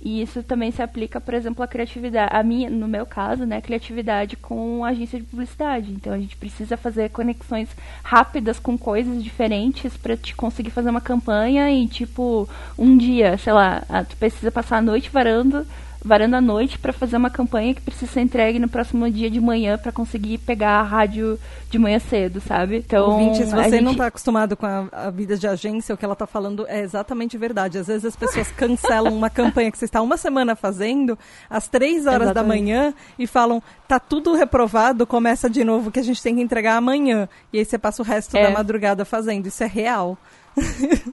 E 0.00 0.22
isso 0.22 0.42
também 0.42 0.70
se 0.70 0.80
aplica, 0.80 1.20
por 1.20 1.34
exemplo, 1.34 1.62
à 1.62 1.66
criatividade. 1.66 2.30
A 2.32 2.42
minha, 2.42 2.70
no 2.70 2.86
meu 2.86 3.04
caso, 3.04 3.44
né, 3.44 3.60
criatividade 3.60 4.36
com 4.36 4.84
agência 4.84 5.18
de 5.18 5.24
publicidade. 5.24 5.90
Então 5.90 6.12
a 6.12 6.18
gente 6.18 6.36
precisa 6.36 6.76
fazer 6.76 7.10
conexões 7.10 7.68
rápidas 8.02 8.58
com 8.58 8.78
coisas 8.78 9.22
diferentes 9.22 9.96
para 9.96 10.16
te 10.16 10.34
conseguir 10.36 10.70
fazer 10.70 10.90
uma 10.90 11.00
campanha 11.00 11.68
em 11.68 11.86
tipo 11.86 12.48
um 12.78 12.96
dia, 12.96 13.36
sei 13.38 13.52
lá, 13.52 13.82
ah, 13.88 14.04
tu 14.04 14.16
precisa 14.16 14.52
passar 14.52 14.78
a 14.78 14.82
noite 14.82 15.10
varando 15.10 15.66
varando 16.04 16.36
a 16.36 16.40
noite 16.40 16.78
para 16.78 16.92
fazer 16.92 17.16
uma 17.16 17.30
campanha 17.30 17.74
que 17.74 17.80
precisa 17.80 18.10
ser 18.10 18.20
entregue 18.20 18.58
no 18.58 18.68
próximo 18.68 19.10
dia 19.10 19.30
de 19.30 19.40
manhã 19.40 19.76
para 19.76 19.90
conseguir 19.90 20.38
pegar 20.38 20.80
a 20.80 20.82
rádio 20.82 21.38
de 21.70 21.78
manhã 21.78 21.98
cedo, 21.98 22.40
sabe? 22.40 22.78
Então, 22.78 23.10
Ouvinte, 23.10 23.38
se 23.38 23.50
você 23.50 23.70
gente... 23.70 23.82
não 23.82 23.92
está 23.92 24.06
acostumado 24.06 24.56
com 24.56 24.64
a, 24.64 24.88
a, 24.92 25.10
vida 25.10 25.36
de 25.36 25.46
agência, 25.46 25.94
o 25.94 25.98
que 25.98 26.04
ela 26.04 26.14
está 26.14 26.26
falando 26.26 26.66
é 26.68 26.80
exatamente 26.80 27.36
verdade. 27.36 27.78
Às 27.78 27.88
vezes 27.88 28.04
as 28.04 28.16
pessoas 28.16 28.50
cancelam 28.52 29.12
uma 29.12 29.28
campanha 29.28 29.70
que 29.70 29.78
você 29.78 29.84
está 29.84 30.00
uma 30.00 30.16
semana 30.16 30.56
fazendo, 30.56 31.18
às 31.50 31.68
três 31.68 32.06
horas 32.06 32.28
exatamente. 32.28 32.34
da 32.34 32.42
manhã, 32.44 32.94
e 33.18 33.26
falam, 33.26 33.62
tá 33.86 33.98
tudo 33.98 34.34
reprovado, 34.34 35.06
começa 35.06 35.50
de 35.50 35.64
novo 35.64 35.90
que 35.90 36.00
a 36.00 36.04
gente 36.04 36.22
tem 36.22 36.36
que 36.36 36.42
entregar 36.42 36.76
amanhã. 36.76 37.28
E 37.52 37.58
aí 37.58 37.64
você 37.64 37.76
passa 37.76 38.02
o 38.02 38.04
resto 38.04 38.36
é. 38.36 38.44
da 38.44 38.50
madrugada 38.50 39.04
fazendo. 39.04 39.46
Isso 39.46 39.62
é 39.62 39.66
real. 39.66 40.16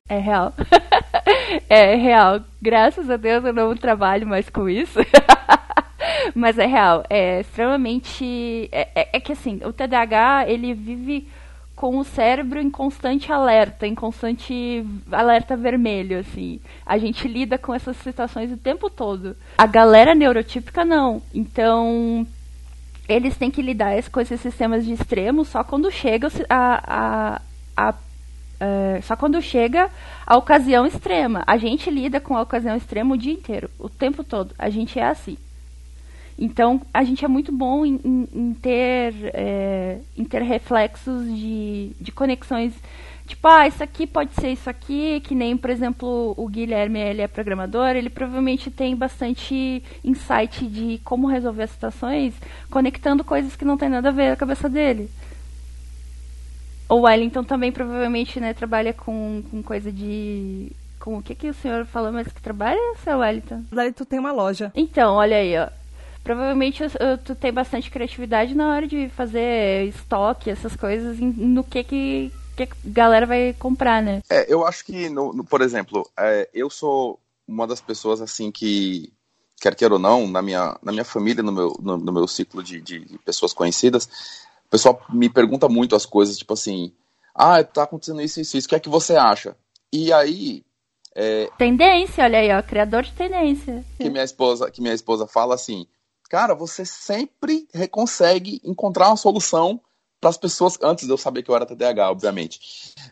É 0.08 0.20
real. 0.20 0.54
é 1.70 1.96
real. 1.96 2.42
Graças 2.62 3.10
a 3.10 3.18
Deus 3.18 3.44
eu 3.46 3.54
não 3.54 3.76
trabalho 3.76 4.28
mais 4.28 4.50
com 4.50 4.70
isso. 4.70 5.00
Mas 6.34 6.58
é 6.58 6.66
real. 6.66 7.04
É 7.10 7.42
extremamente. 7.42 8.70
É, 8.72 8.88
é, 8.96 9.10
é, 9.14 9.20
que 9.20 9.32
assim, 9.32 9.60
o 9.64 9.74
TDAH 9.74 10.46
ele 10.48 10.74
vive 10.74 11.28
com 11.76 11.98
o 11.98 12.06
cérebro 12.06 12.60
em 12.60 12.70
constante 12.70 13.32
alerta, 13.32 13.86
em 13.86 13.94
constante 13.94 14.86
alerta 15.12 15.58
vermelho, 15.58 16.20
assim. 16.20 16.60
A 16.86 16.98
gente 16.98 17.28
lida 17.28 17.58
com 17.58 17.74
essas 17.74 17.98
situações 17.98 18.52
o 18.52 18.58
tempo 18.58 18.90
todo. 18.90 19.36
A 19.58 19.68
galera 19.68 20.16
neurotípica 20.16 20.86
não. 20.86 21.22
Então, 21.34 22.26
eles 23.10 23.38
têm 23.38 23.52
que 23.52 23.62
lidar 23.62 23.92
com 24.10 24.22
esses 24.22 24.40
sistemas 24.40 24.86
de 24.86 24.94
extremo 24.94 25.44
só 25.44 25.64
quando 25.64 25.92
chega 25.92 26.30
a, 26.50 27.42
a, 27.78 27.90
a 27.90 27.94
é, 28.60 29.02
só 29.02 29.16
quando 29.16 29.42
chega 29.42 29.90
a 30.26 30.38
ocasião 30.38 30.86
extrema. 30.86 31.44
A 31.46 31.58
gente 31.58 31.90
lida 31.90 32.20
com 32.20 32.36
a 32.36 32.42
ocasião 32.42 32.76
extrema 32.76 33.16
o 33.16 33.18
dia 33.18 33.34
inteiro, 33.34 33.70
o 33.80 33.90
tempo 33.90 34.24
todo. 34.24 34.54
A 34.58 34.70
gente 34.70 35.00
é 35.00 35.06
assim. 35.06 35.38
Então, 36.38 36.82
a 36.94 37.04
gente 37.04 37.24
é 37.24 37.28
muito 37.28 37.52
bom 37.52 37.86
em, 37.86 38.00
em, 38.04 38.28
em 38.34 38.54
ter, 38.54 39.14
é, 39.34 40.00
em 40.18 40.26
ter 40.26 40.42
reflexos 40.42 41.26
de, 41.26 41.92
de 42.00 42.12
conexões. 42.12 42.74
Tipo, 43.26 43.48
ah, 43.48 43.68
isso 43.68 43.82
aqui 43.82 44.06
pode 44.06 44.34
ser 44.36 44.52
isso 44.52 44.70
aqui, 44.70 45.20
que 45.22 45.34
nem, 45.34 45.58
por 45.58 45.70
exemplo, 45.70 46.36
o 46.38 46.48
Guilherme, 46.48 47.00
ele 47.00 47.22
é 47.22 47.28
programador, 47.28 47.96
ele 47.96 48.10
provavelmente 48.10 48.70
tem 48.70 48.96
bastante 48.96 49.82
insight 50.04 50.68
de 50.68 51.02
como 51.04 51.26
resolver 51.26 51.64
as 51.64 51.72
situações, 51.72 52.36
conectando 52.70 53.24
coisas 53.24 53.56
que 53.56 53.66
não 53.66 53.78
tem 53.78 53.90
nada 53.90 54.10
a 54.10 54.12
ver 54.12 54.28
com 54.28 54.34
a 54.34 54.38
cabeça 54.38 54.70
dele. 54.70 55.10
O 56.88 57.02
Wellington 57.02 57.44
também 57.44 57.72
provavelmente, 57.72 58.40
né, 58.40 58.54
trabalha 58.54 58.94
com, 58.94 59.44
com 59.50 59.64
coisa 59.64 59.92
de. 59.92 60.72
Com 61.00 61.18
o 61.18 61.24
que, 61.24 61.36
que 61.36 61.50
o 61.50 61.54
senhor 61.54 61.86
falou, 61.86 62.12
mas 62.12 62.28
que 62.28 62.42
trabalha, 62.42 62.80
seu 63.04 63.20
Wellington? 63.20 63.64
Wellington 63.72 64.06
tem 64.06 64.20
uma 64.20 64.32
loja. 64.32 64.72
Então, 64.76 65.16
olha 65.16 65.38
aí, 65.38 65.58
ó. 65.58 65.68
Provavelmente 66.24 66.84
tu 67.24 67.36
tem 67.36 67.54
bastante 67.54 67.92
criatividade 67.92 68.56
na 68.56 68.72
hora 68.72 68.88
de 68.88 69.10
fazer 69.10 69.88
estoque, 69.88 70.50
essas 70.50 70.76
coisas, 70.76 71.20
no 71.20 71.64
que 71.64 71.84
que, 71.84 72.32
que 72.58 72.64
a 72.64 72.68
galera 72.86 73.28
vai 73.28 73.54
comprar, 73.54 74.02
né? 74.02 74.24
É, 74.28 74.52
eu 74.52 74.66
acho 74.66 74.84
que, 74.84 75.08
no, 75.08 75.32
no 75.32 75.44
por 75.44 75.62
exemplo, 75.62 76.10
é, 76.18 76.50
eu 76.52 76.68
sou 76.68 77.20
uma 77.48 77.68
das 77.68 77.80
pessoas, 77.80 78.22
assim, 78.22 78.52
que, 78.52 79.14
quer 79.62 79.76
queira 79.76 79.94
ou 79.94 80.00
não, 80.00 80.28
na 80.28 80.42
minha, 80.42 80.76
na 80.82 80.92
minha 80.92 81.06
família, 81.06 81.44
no 81.44 81.52
meu, 81.52 81.78
no, 81.80 81.98
no 81.98 82.12
meu 82.12 82.28
ciclo 82.28 82.64
de, 82.64 82.82
de 82.82 83.20
pessoas 83.24 83.54
conhecidas, 83.54 84.10
o 84.66 84.70
pessoal 84.70 85.02
me 85.10 85.30
pergunta 85.30 85.70
muito 85.70 85.96
as 85.96 86.06
coisas, 86.06 86.38
tipo 86.38 86.54
assim, 86.54 86.94
ah, 87.34 87.64
tá 87.64 87.84
acontecendo 87.84 88.22
isso, 88.22 88.40
isso, 88.40 88.58
isso, 88.58 88.66
o 88.66 88.70
que 88.70 88.76
é 88.76 88.80
que 88.80 88.90
você 88.90 89.16
acha? 89.16 89.56
E 89.92 90.12
aí. 90.12 90.64
É, 91.14 91.50
tendência, 91.58 92.24
olha 92.24 92.40
aí, 92.40 92.52
ó, 92.52 92.62
criador 92.62 93.04
de 93.04 93.14
tendência. 93.14 93.86
Que 93.98 94.10
minha 94.10 94.24
esposa, 94.24 94.70
que 94.70 94.82
minha 94.82 94.94
esposa 94.94 95.26
fala 95.26 95.56
assim, 95.56 95.88
cara, 96.30 96.54
você 96.54 96.86
sempre 96.86 97.68
consegue 97.90 98.60
encontrar 98.64 99.08
uma 99.08 99.18
solução 99.18 99.80
para 100.20 100.30
as 100.30 100.38
pessoas, 100.38 100.78
antes 100.82 101.06
de 101.06 101.12
eu 101.12 101.18
saber 101.18 101.44
que 101.44 101.52
eu 101.52 101.56
era 101.56 101.66
TDAH, 101.66 102.10
obviamente. 102.10 102.60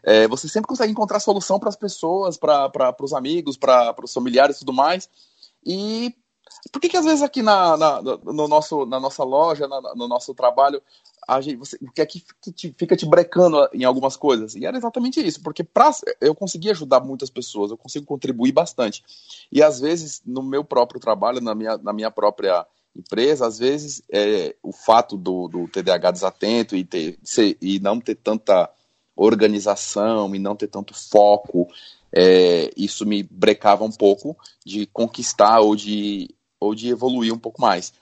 É, 0.03 0.27
você 0.27 0.49
sempre 0.49 0.67
consegue 0.67 0.91
encontrar 0.91 1.19
solução 1.19 1.59
para 1.59 1.69
as 1.69 1.75
pessoas, 1.75 2.37
para 2.37 2.95
os 2.99 3.13
amigos, 3.13 3.55
para 3.55 3.95
os 4.03 4.13
familiares 4.13 4.55
e 4.55 4.59
tudo 4.59 4.73
mais. 4.73 5.07
E 5.65 6.13
por 6.71 6.79
que, 6.79 6.89
que 6.89 6.97
às 6.97 7.05
vezes 7.05 7.21
aqui 7.21 7.41
na, 7.41 7.77
na, 7.77 8.01
no 8.01 8.47
nosso, 8.47 8.85
na 8.85 8.99
nossa 8.99 9.23
loja, 9.23 9.67
na, 9.67 9.81
no 9.95 10.07
nosso 10.07 10.33
trabalho, 10.33 10.81
a 11.27 11.39
gente, 11.41 11.57
você, 11.57 11.77
que 11.93 12.01
aqui 12.01 12.23
te, 12.55 12.73
fica 12.77 12.95
te 12.95 13.05
brecando 13.05 13.67
em 13.73 13.83
algumas 13.83 14.15
coisas? 14.15 14.55
E 14.55 14.65
era 14.65 14.77
exatamente 14.77 15.25
isso, 15.25 15.41
porque 15.41 15.63
pra, 15.63 15.91
eu 16.19 16.35
consegui 16.35 16.69
ajudar 16.69 16.99
muitas 16.99 17.29
pessoas, 17.29 17.71
eu 17.71 17.77
consigo 17.77 18.05
contribuir 18.05 18.51
bastante. 18.51 19.03
E 19.51 19.61
às 19.61 19.79
vezes, 19.79 20.21
no 20.25 20.41
meu 20.41 20.63
próprio 20.63 20.99
trabalho, 20.99 21.41
na 21.41 21.55
minha, 21.55 21.77
na 21.77 21.93
minha 21.93 22.11
própria 22.11 22.65
empresa, 22.95 23.47
às 23.47 23.57
vezes 23.57 24.03
é, 24.11 24.55
o 24.61 24.71
fato 24.71 25.17
do, 25.17 25.47
do 25.47 25.67
TDAH 25.67 26.11
desatento 26.11 26.75
e, 26.75 26.83
ter, 26.83 27.17
ser, 27.23 27.57
e 27.61 27.79
não 27.79 27.99
ter 27.99 28.15
tanta 28.15 28.69
organização 29.15 30.33
e 30.35 30.39
não 30.39 30.55
ter 30.55 30.67
tanto 30.67 30.93
foco, 30.93 31.67
é, 32.11 32.69
isso 32.77 33.05
me 33.05 33.23
brecava 33.23 33.83
um 33.83 33.91
pouco 33.91 34.37
de 34.65 34.85
conquistar 34.87 35.59
ou 35.59 35.75
de, 35.75 36.29
ou 36.63 36.73
de 36.73 36.89
evoluir 36.89 37.33
um 37.33 37.39
pouco 37.39 37.61
mais. 37.61 37.93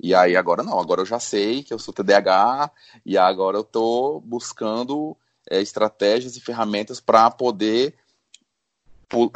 E 0.00 0.14
aí 0.14 0.36
agora 0.36 0.62
não, 0.62 0.78
agora 0.78 1.00
eu 1.00 1.06
já 1.06 1.18
sei 1.20 1.62
que 1.62 1.72
eu 1.72 1.78
sou 1.78 1.94
TDAH 1.94 2.70
e 3.06 3.16
agora 3.16 3.56
eu 3.56 3.62
estou 3.62 4.20
buscando 4.20 5.16
é, 5.50 5.60
estratégias 5.60 6.36
e 6.36 6.40
ferramentas 6.40 7.00
para 7.00 7.30
poder 7.30 7.94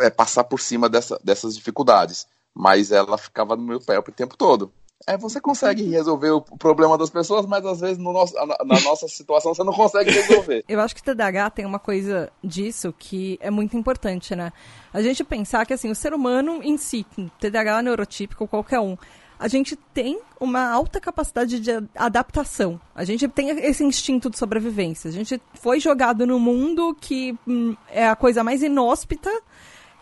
é, 0.00 0.10
passar 0.10 0.44
por 0.44 0.60
cima 0.60 0.88
dessa, 0.88 1.18
dessas 1.22 1.54
dificuldades. 1.56 2.26
Mas 2.54 2.90
ela 2.90 3.16
ficava 3.16 3.54
no 3.54 3.62
meu 3.62 3.80
pé 3.80 3.98
o 3.98 4.02
tempo 4.02 4.36
todo. 4.36 4.72
É, 5.06 5.16
você 5.16 5.40
consegue 5.40 5.84
resolver 5.84 6.30
o 6.30 6.40
problema 6.40 6.98
das 6.98 7.08
pessoas, 7.08 7.46
mas 7.46 7.64
às 7.64 7.80
vezes 7.80 7.98
no 7.98 8.12
nosso, 8.12 8.34
na, 8.34 8.46
na, 8.46 8.80
nossa 8.80 9.06
situação 9.08 9.54
você 9.54 9.64
não 9.64 9.72
consegue 9.72 10.10
resolver. 10.10 10.64
Eu 10.68 10.80
acho 10.80 10.94
que 10.94 11.00
o 11.00 11.04
TDAH 11.04 11.50
tem 11.50 11.64
uma 11.64 11.78
coisa 11.78 12.30
disso 12.42 12.92
que 12.98 13.38
é 13.40 13.50
muito 13.50 13.76
importante, 13.76 14.34
né? 14.34 14.52
A 14.92 15.00
gente 15.00 15.22
pensar 15.24 15.64
que 15.64 15.72
assim, 15.72 15.90
o 15.90 15.94
ser 15.94 16.12
humano 16.12 16.60
em 16.62 16.76
si, 16.76 17.06
TDAH 17.40 17.82
neurotípico, 17.82 18.46
qualquer 18.46 18.80
um, 18.80 18.98
a 19.38 19.46
gente 19.46 19.76
tem 19.76 20.20
uma 20.40 20.68
alta 20.68 21.00
capacidade 21.00 21.60
de 21.60 21.70
adaptação. 21.94 22.80
A 22.94 23.04
gente 23.04 23.28
tem 23.28 23.50
esse 23.50 23.84
instinto 23.84 24.28
de 24.28 24.36
sobrevivência. 24.36 25.08
A 25.08 25.12
gente 25.12 25.40
foi 25.54 25.78
jogado 25.78 26.26
no 26.26 26.40
mundo 26.40 26.96
que 27.00 27.38
hum, 27.46 27.76
é 27.88 28.08
a 28.08 28.16
coisa 28.16 28.42
mais 28.42 28.62
inóspita 28.62 29.30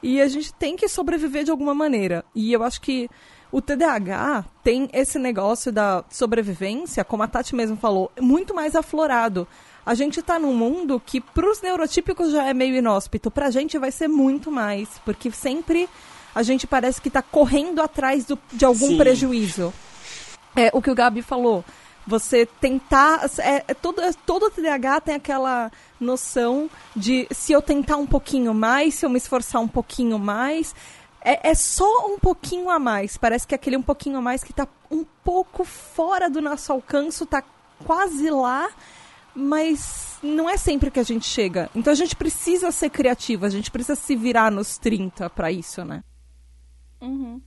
e 0.02 0.22
a 0.22 0.28
gente 0.28 0.54
tem 0.54 0.74
que 0.74 0.88
sobreviver 0.88 1.44
de 1.44 1.50
alguma 1.50 1.74
maneira. 1.74 2.24
E 2.34 2.52
eu 2.52 2.62
acho 2.62 2.80
que 2.80 3.10
o 3.56 3.62
TDAH 3.62 4.44
tem 4.62 4.86
esse 4.92 5.18
negócio 5.18 5.72
da 5.72 6.04
sobrevivência, 6.10 7.02
como 7.02 7.22
a 7.22 7.26
Tati 7.26 7.56
mesmo 7.56 7.74
falou, 7.74 8.12
muito 8.20 8.54
mais 8.54 8.76
aflorado. 8.76 9.48
A 9.86 9.94
gente 9.94 10.20
está 10.20 10.38
num 10.38 10.52
mundo 10.52 11.00
que 11.00 11.22
para 11.22 11.50
os 11.50 11.62
neurotípicos 11.62 12.32
já 12.32 12.44
é 12.44 12.52
meio 12.52 12.76
inóspito, 12.76 13.30
para 13.30 13.46
a 13.46 13.50
gente 13.50 13.78
vai 13.78 13.90
ser 13.90 14.08
muito 14.08 14.52
mais, 14.52 15.00
porque 15.06 15.30
sempre 15.30 15.88
a 16.34 16.42
gente 16.42 16.66
parece 16.66 17.00
que 17.00 17.08
está 17.08 17.22
correndo 17.22 17.80
atrás 17.80 18.26
do, 18.26 18.38
de 18.52 18.66
algum 18.66 18.88
Sim. 18.88 18.98
prejuízo. 18.98 19.72
É 20.54 20.68
o 20.74 20.82
que 20.82 20.90
o 20.90 20.94
Gabi 20.94 21.22
falou. 21.22 21.64
Você 22.06 22.44
tentar. 22.44 23.24
É, 23.38 23.64
é 23.68 23.74
todo, 23.74 24.02
todo 24.26 24.50
TDAH 24.50 25.00
tem 25.00 25.14
aquela 25.14 25.72
noção 25.98 26.68
de 26.94 27.26
se 27.30 27.54
eu 27.54 27.62
tentar 27.62 27.96
um 27.96 28.06
pouquinho 28.06 28.52
mais, 28.52 28.96
se 28.96 29.06
eu 29.06 29.10
me 29.10 29.16
esforçar 29.16 29.62
um 29.62 29.68
pouquinho 29.68 30.18
mais, 30.18 30.74
é, 31.26 31.50
é, 31.50 31.54
só 31.56 32.06
um 32.06 32.20
pouquinho 32.20 32.70
a 32.70 32.78
mais. 32.78 33.16
Parece 33.16 33.44
que 33.44 33.52
é 33.52 33.56
aquele 33.56 33.76
um 33.76 33.82
pouquinho 33.82 34.16
a 34.16 34.20
mais 34.20 34.44
que 34.44 34.52
está 34.52 34.68
um 34.88 35.04
pouco 35.24 35.64
fora 35.64 36.30
do 36.30 36.40
nosso 36.40 36.72
alcance, 36.72 37.24
está 37.24 37.42
quase 37.84 38.30
lá, 38.30 38.70
mas 39.34 40.20
não 40.22 40.48
é 40.48 40.56
sempre 40.56 40.88
que 40.88 41.00
a 41.00 41.02
gente 41.02 41.26
chega. 41.26 41.68
Então 41.74 41.92
a 41.92 41.96
gente 41.96 42.14
precisa 42.14 42.70
ser 42.70 42.90
criativo, 42.90 43.44
a 43.44 43.48
gente 43.48 43.72
precisa 43.72 43.96
se 43.96 44.14
virar 44.14 44.52
nos 44.52 44.78
30 44.78 45.28
para 45.30 45.50
isso, 45.50 45.84
né? 45.84 46.04
Uhum. 47.00 47.40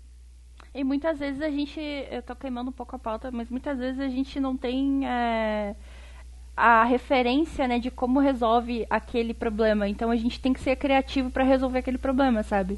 E 0.75 0.83
muitas 0.83 1.17
vezes 1.17 1.41
a 1.41 1.49
gente. 1.49 1.79
Eu 1.79 2.21
tô 2.21 2.35
queimando 2.35 2.71
um 2.71 2.73
pouco 2.73 2.97
a 2.97 2.99
pauta, 2.99 3.31
mas 3.31 3.49
muitas 3.49 3.77
vezes 3.79 4.01
a 4.01 4.09
gente 4.09 4.41
não 4.41 4.57
tem. 4.57 5.07
É, 5.07 5.73
a 6.55 6.83
referência 6.83 7.65
né, 7.65 7.79
de 7.79 7.89
como 7.89 8.19
resolve 8.19 8.85
aquele 8.89 9.33
problema. 9.33 9.87
Então 9.87 10.11
a 10.11 10.15
gente 10.17 10.41
tem 10.41 10.51
que 10.51 10.59
ser 10.59 10.75
criativo 10.75 11.31
para 11.31 11.45
resolver 11.45 11.79
aquele 11.79 11.97
problema, 11.97 12.43
sabe? 12.43 12.77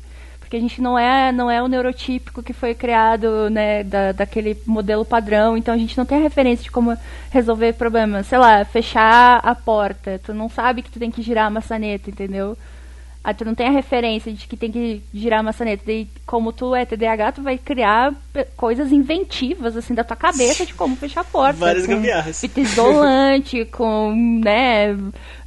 Porque 0.52 0.58
a 0.58 0.60
gente 0.60 0.82
não 0.82 1.00
é 1.00 1.32
não 1.32 1.50
é 1.50 1.64
o 1.64 1.68
neurotípico 1.70 2.44
que 2.44 2.52
foi 2.52 2.76
criado 2.76 3.50
né 3.50 3.86
da, 3.86 4.12
daquele 4.12 4.58
modelo 4.66 5.06
padrão. 5.06 5.56
Então 5.56 5.74
a 5.74 5.78
gente 5.78 5.98
não 5.98 6.06
tem 6.06 6.18
a 6.18 6.22
referência 6.22 6.64
de 6.64 6.70
como 6.70 6.98
resolver 7.30 7.72
problemas. 7.74 8.28
Sei 8.28 8.38
lá 8.38 8.66
fechar 8.66 9.40
a 9.46 9.56
porta. 9.56 10.20
Tu 10.22 10.34
não 10.34 10.50
sabe 10.50 10.82
que 10.82 10.92
tu 10.92 11.00
tem 11.00 11.10
que 11.10 11.22
girar 11.22 11.46
a 11.46 11.50
maçaneta 11.50 12.10
entendeu 12.10 12.58
Aí 13.24 13.36
tu 13.36 13.46
não 13.46 13.54
tem 13.54 13.68
a 13.68 13.72
referência 13.72 14.34
de 14.34 14.48
que 14.48 14.58
tem 14.58 14.72
que 14.72 15.02
girar 15.14 15.42
a 15.42 15.44
maçaneta. 15.44 15.92
E 15.92 16.08
como 16.26 16.52
tu 16.52 16.74
é 16.74 16.86
TDAH, 16.86 17.34
tu 17.34 17.44
vai 17.44 17.56
criar 17.56 18.14
coisas 18.58 18.92
inventivas, 18.92 19.78
assim, 19.78 19.94
da 19.94 20.04
tua 20.04 20.16
cabeça 20.16 20.66
de 20.66 20.74
como 20.74 20.96
fechar 20.96 21.22
a 21.22 21.26
porta. 21.26 21.60
Várias 21.60 21.86
gambiarras. 21.86 22.42
Fita 22.42 22.60
isolante, 22.62 23.66
com, 23.66 24.12
né, 24.44 24.98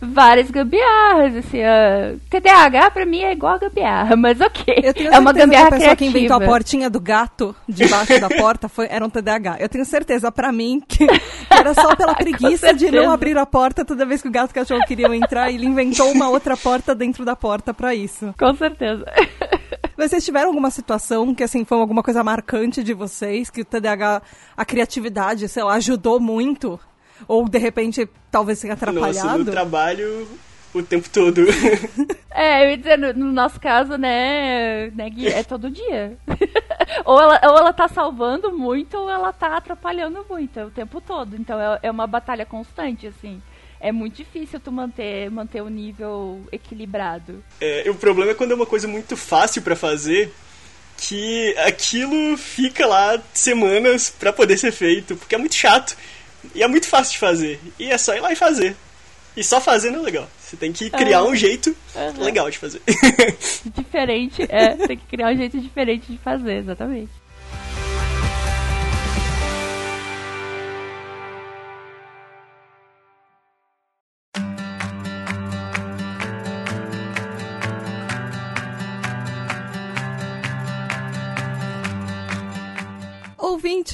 várias 0.01 0.51
gambiarras, 0.53 1.35
assim. 1.37 1.59
Uh, 1.59 2.21
TDAH 2.31 2.91
pra 2.93 3.05
mim 3.05 3.23
é 3.23 3.33
igual 3.33 3.55
a 3.55 3.59
gambiarra, 3.59 4.17
mas 4.17 4.41
ok. 4.41 4.75
é 5.11 5.19
uma 5.19 5.33
gambiarra 5.33 5.69
que 5.69 5.75
a 5.75 5.79
pessoa 5.79 5.97
criativa. 5.97 5.97
que 5.97 6.05
inventou 6.05 6.37
a 6.37 6.41
portinha 6.41 6.89
do 6.89 7.01
gato 7.01 7.57
debaixo 7.69 8.21
da 8.21 8.29
porta 8.29 8.69
foi, 8.69 8.87
era 8.89 9.05
um 9.05 9.11
TDAH. 9.11 9.57
Eu 9.59 9.69
tenho 9.69 9.85
certeza, 9.85 10.31
pra 10.31 10.53
mim, 10.53 10.81
que 10.87 11.07
era 11.51 11.75
só 11.75 11.97
pela 11.97 12.15
preguiça 12.15 12.73
de 12.73 12.89
não 12.91 13.11
abrir 13.11 13.37
a 13.37 13.47
porta 13.47 13.85
toda 13.85 14.07
vez 14.07 14.23
que 14.23 14.29
o 14.29 14.31
gato 14.31 14.51
e 14.51 14.53
o 14.53 14.55
cachorro 14.55 14.87
queriam 14.87 15.13
entrar, 15.13 15.51
ele 15.51 15.67
inventou 15.67 16.13
uma 16.13 16.29
outra 16.29 16.57
porta 16.57 16.95
dentro 16.95 17.25
da 17.25 17.35
porta 17.35 17.64
para 17.73 17.95
isso. 17.95 18.35
Com 18.39 18.55
certeza. 18.55 19.05
Mas 19.97 20.11
vocês 20.11 20.25
tiveram 20.25 20.49
alguma 20.49 20.71
situação 20.71 21.35
que, 21.35 21.43
assim, 21.43 21.65
foi 21.65 21.79
alguma 21.79 22.03
coisa 22.03 22.23
marcante 22.25 22.83
de 22.83 22.93
vocês, 22.93 23.49
que 23.49 23.63
o 23.63 23.65
TDAH, 23.65 24.23
a 24.57 24.65
criatividade, 24.65 25.49
sei 25.49 25.63
lá, 25.63 25.75
ajudou 25.75 26.21
muito? 26.21 26.79
Ou, 27.29 27.49
de 27.49 27.59
repente, 27.59 28.09
talvez 28.31 28.61
tenha 28.61 28.75
atrapalhado? 28.75 29.27
Nossa, 29.27 29.39
no 29.39 29.45
trabalho, 29.45 30.29
o 30.75 30.83
tempo 30.83 31.09
todo. 31.09 31.43
É, 32.37 32.65
eu 32.65 32.71
ia 32.71 32.77
dizer, 32.77 32.99
no, 32.99 33.13
no 33.13 33.33
nosso 33.33 33.61
caso, 33.61 33.97
né, 33.97 34.91
né 34.91 35.09
Gui, 35.09 35.29
é 35.29 35.45
todo 35.45 35.71
dia. 35.71 36.19
ou, 37.07 37.21
ela, 37.21 37.41
ou 37.45 37.59
ela 37.59 37.73
tá 37.73 37.87
salvando 37.87 38.51
muito, 38.51 38.97
ou 38.99 39.09
ela 39.09 39.33
tá 39.33 39.57
atrapalhando 39.57 40.27
muito, 40.29 40.59
é 40.59 40.65
o 40.65 40.71
tempo 40.71 41.01
todo. 41.01 41.37
Então 41.37 41.61
é, 41.61 41.79
é 41.85 41.91
uma 41.93 42.09
batalha 42.09 42.45
constante, 42.45 43.07
assim 43.07 43.41
é 43.85 43.93
muito 43.93 44.17
difícil 44.17 44.59
tu 44.59 44.73
manter, 44.73 45.31
manter 45.31 45.61
o 45.61 45.69
nível 45.69 46.41
equilibrado. 46.51 47.45
É, 47.61 47.85
o 47.91 47.95
problema 47.95 48.31
é 48.31 48.35
quando 48.35 48.53
é 48.53 48.55
uma 48.55 48.65
coisa 48.65 48.89
muito 48.89 49.15
fácil 49.15 49.61
para 49.61 49.77
fazer, 49.77 50.33
que 50.97 51.55
aquilo 51.59 52.35
fica 52.39 52.87
lá 52.87 53.23
semanas 53.35 54.09
para 54.09 54.33
poder 54.33 54.57
ser 54.57 54.73
feito, 54.73 55.15
porque 55.17 55.35
é 55.35 55.39
muito 55.39 55.55
chato. 55.55 55.95
E 56.55 56.63
é 56.63 56.67
muito 56.67 56.89
fácil 56.89 57.13
de 57.13 57.19
fazer. 57.19 57.61
E 57.79 57.91
é 57.91 57.99
só 57.99 58.17
ir 58.17 58.21
lá 58.21 58.33
e 58.33 58.37
fazer. 58.37 58.75
E 59.37 59.45
só 59.45 59.61
fazer 59.61 59.91
não 59.91 60.01
é 60.01 60.03
legal. 60.03 60.31
Você 60.41 60.57
tem 60.57 60.73
que 60.73 60.89
criar 60.89 61.23
uhum. 61.23 61.33
um 61.33 61.37
jeito 61.37 61.77
uhum. 61.95 62.25
legal 62.25 62.51
de 62.51 62.57
fazer. 62.57 62.81
Diferente, 63.77 64.47
é. 64.49 64.77
Tem 64.77 64.97
que 64.97 65.07
criar 65.07 65.31
um 65.31 65.37
jeito 65.37 65.61
diferente 65.61 66.11
de 66.11 66.17
fazer, 66.19 66.59
exatamente. 66.59 67.11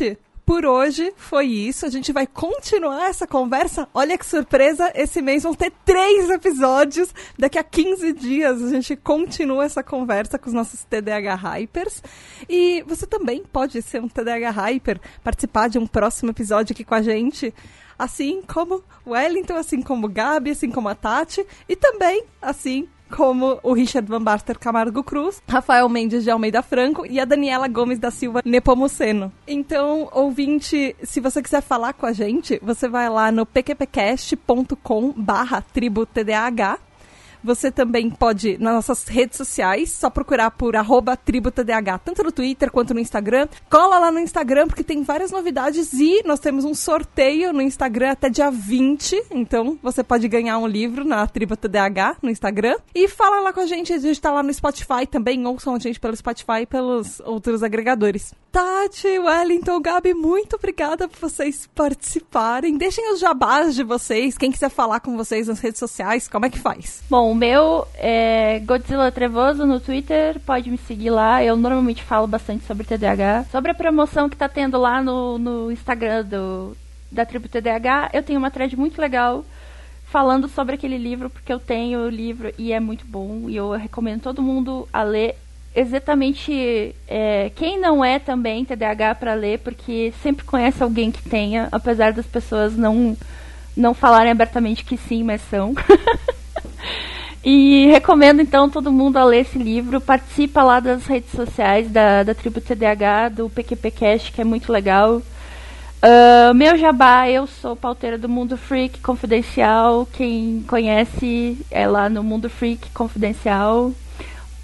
Ouvinte, 0.00 0.18
por 0.44 0.64
hoje 0.64 1.12
foi 1.16 1.46
isso. 1.46 1.86
A 1.86 1.88
gente 1.88 2.12
vai 2.12 2.26
continuar 2.26 3.08
essa 3.08 3.26
conversa. 3.26 3.86
Olha 3.94 4.18
que 4.18 4.26
surpresa! 4.26 4.90
Esse 4.94 5.22
mês 5.22 5.42
vão 5.44 5.54
ter 5.54 5.72
três 5.84 6.28
episódios. 6.28 7.14
Daqui 7.38 7.58
a 7.58 7.62
15 7.62 8.12
dias 8.14 8.62
a 8.62 8.68
gente 8.70 8.96
continua 8.96 9.64
essa 9.64 9.82
conversa 9.82 10.38
com 10.38 10.48
os 10.48 10.54
nossos 10.54 10.82
TDAH 10.84 11.34
Hypers. 11.36 12.02
E 12.48 12.82
você 12.86 13.06
também 13.06 13.44
pode 13.44 13.80
ser 13.82 14.02
um 14.02 14.08
TDAH 14.08 14.50
Hyper, 14.50 15.00
participar 15.22 15.68
de 15.68 15.78
um 15.78 15.86
próximo 15.86 16.30
episódio 16.30 16.72
aqui 16.72 16.82
com 16.82 16.94
a 16.94 17.02
gente. 17.02 17.54
Assim 17.96 18.42
como 18.42 18.82
o 19.04 19.10
Wellington, 19.10 19.56
assim 19.56 19.82
como 19.82 20.06
o 20.06 20.10
Gabi, 20.10 20.50
assim 20.50 20.70
como 20.70 20.88
a 20.88 20.94
Tati. 20.94 21.46
E 21.68 21.76
também, 21.76 22.24
assim 22.40 22.88
como 23.10 23.58
o 23.62 23.72
Richard 23.72 24.08
Van 24.08 24.22
Baster 24.22 24.58
Camargo 24.58 25.02
Cruz, 25.02 25.42
Rafael 25.48 25.88
Mendes 25.88 26.24
de 26.24 26.30
Almeida 26.30 26.62
Franco 26.62 27.04
e 27.06 27.20
a 27.20 27.24
Daniela 27.24 27.68
Gomes 27.68 27.98
da 27.98 28.10
Silva 28.10 28.42
Nepomuceno. 28.44 29.32
Então, 29.46 30.08
ouvinte, 30.12 30.96
se 31.02 31.20
você 31.20 31.42
quiser 31.42 31.62
falar 31.62 31.92
com 31.92 32.06
a 32.06 32.12
gente, 32.12 32.58
você 32.62 32.88
vai 32.88 33.08
lá 33.08 33.30
no 33.30 33.44
pqpcast.com 33.44 35.12
barra 35.16 35.60
tribo 35.60 36.06
TDAH 36.06 36.78
você 37.42 37.70
também 37.70 38.10
pode, 38.10 38.58
nas 38.58 38.74
nossas 38.74 39.06
redes 39.08 39.36
sociais, 39.36 39.92
só 39.92 40.10
procurar 40.10 40.50
por 40.50 40.74
tributadh, 41.24 42.00
tanto 42.04 42.22
no 42.22 42.32
Twitter 42.32 42.70
quanto 42.70 42.94
no 42.94 43.00
Instagram. 43.00 43.48
Cola 43.68 43.98
lá 43.98 44.10
no 44.10 44.18
Instagram, 44.18 44.66
porque 44.66 44.84
tem 44.84 45.02
várias 45.02 45.30
novidades 45.30 45.92
e 45.92 46.22
nós 46.24 46.40
temos 46.40 46.64
um 46.64 46.74
sorteio 46.74 47.52
no 47.52 47.62
Instagram 47.62 48.12
até 48.12 48.28
dia 48.28 48.50
20. 48.50 49.24
Então, 49.30 49.78
você 49.82 50.02
pode 50.02 50.26
ganhar 50.28 50.58
um 50.58 50.66
livro 50.66 51.04
na 51.04 51.26
TributaDH 51.26 52.18
no 52.22 52.30
Instagram. 52.30 52.76
E 52.94 53.08
fala 53.08 53.40
lá 53.40 53.52
com 53.52 53.60
a 53.60 53.66
gente, 53.66 53.92
a 53.92 53.98
gente 53.98 54.20
tá 54.20 54.30
lá 54.30 54.42
no 54.42 54.52
Spotify 54.52 55.06
também, 55.10 55.46
ouçam 55.46 55.74
a 55.74 55.78
gente 55.78 56.00
pelo 56.00 56.16
Spotify 56.16 56.62
e 56.62 56.66
pelos 56.66 57.20
outros 57.20 57.62
agregadores. 57.62 58.34
Tati, 58.50 59.06
Wellington, 59.06 59.80
Gabi, 59.80 60.12
muito 60.12 60.56
obrigada 60.56 61.06
por 61.06 61.18
vocês 61.20 61.68
participarem. 61.72 62.76
Deixem 62.76 63.12
os 63.12 63.20
jabás 63.20 63.74
de 63.76 63.84
vocês, 63.84 64.36
quem 64.36 64.50
quiser 64.50 64.70
falar 64.70 65.00
com 65.00 65.16
vocês 65.16 65.46
nas 65.46 65.60
redes 65.60 65.78
sociais, 65.78 66.26
como 66.26 66.46
é 66.46 66.50
que 66.50 66.58
faz? 66.58 67.02
Bom, 67.08 67.29
o 67.30 67.34
meu 67.34 67.86
é 67.94 68.60
Godzilla 68.64 69.12
Trevoso 69.12 69.64
no 69.64 69.78
Twitter, 69.78 70.40
pode 70.40 70.68
me 70.68 70.76
seguir 70.76 71.10
lá. 71.10 71.44
Eu 71.44 71.56
normalmente 71.56 72.02
falo 72.02 72.26
bastante 72.26 72.64
sobre 72.64 72.84
TDAH. 72.84 73.44
Sobre 73.52 73.70
a 73.70 73.74
promoção 73.74 74.28
que 74.28 74.36
tá 74.36 74.48
tendo 74.48 74.76
lá 74.76 75.00
no, 75.00 75.38
no 75.38 75.70
Instagram 75.70 76.24
do, 76.24 76.76
da 77.10 77.24
Tribo 77.24 77.48
TDAH, 77.48 78.10
eu 78.12 78.24
tenho 78.24 78.40
uma 78.40 78.50
thread 78.50 78.76
muito 78.76 79.00
legal 79.00 79.44
falando 80.06 80.48
sobre 80.48 80.74
aquele 80.74 80.98
livro, 80.98 81.30
porque 81.30 81.52
eu 81.52 81.60
tenho 81.60 82.00
o 82.00 82.08
livro 82.08 82.52
e 82.58 82.72
é 82.72 82.80
muito 82.80 83.06
bom. 83.06 83.48
E 83.48 83.54
eu 83.54 83.70
recomendo 83.70 84.22
todo 84.22 84.42
mundo 84.42 84.88
a 84.92 85.04
ler 85.04 85.36
exatamente 85.72 86.96
é, 87.06 87.52
quem 87.54 87.78
não 87.78 88.04
é 88.04 88.18
também 88.18 88.64
TDAH 88.64 89.14
para 89.14 89.34
ler, 89.34 89.60
porque 89.60 90.12
sempre 90.20 90.44
conhece 90.44 90.82
alguém 90.82 91.12
que 91.12 91.22
tenha, 91.22 91.68
apesar 91.70 92.12
das 92.12 92.26
pessoas 92.26 92.76
não, 92.76 93.16
não 93.76 93.94
falarem 93.94 94.32
abertamente 94.32 94.84
que 94.84 94.96
sim, 94.96 95.22
mas 95.22 95.40
são. 95.42 95.74
E 97.42 97.86
recomendo 97.86 98.42
então 98.42 98.68
todo 98.68 98.92
mundo 98.92 99.16
a 99.16 99.24
ler 99.24 99.40
esse 99.40 99.58
livro. 99.58 100.00
Participa 100.00 100.62
lá 100.62 100.78
das 100.78 101.06
redes 101.06 101.30
sociais 101.30 101.90
da, 101.90 102.22
da 102.22 102.34
Tribo 102.34 102.60
TDH, 102.60 103.30
do 103.34 103.48
PQPcast, 103.48 104.30
que 104.30 104.40
é 104.40 104.44
muito 104.44 104.70
legal. 104.70 105.22
Uh, 106.02 106.54
meu 106.54 106.78
jabá, 106.78 107.28
eu 107.28 107.46
sou 107.46 107.76
pauteira 107.76 108.16
do 108.16 108.28
Mundo 108.28 108.56
Freak 108.56 109.00
Confidencial. 109.00 110.06
Quem 110.12 110.64
conhece 110.68 111.58
é 111.70 111.86
lá 111.86 112.08
no 112.08 112.22
Mundo 112.22 112.50
Freak 112.50 112.90
Confidencial. 112.90 113.92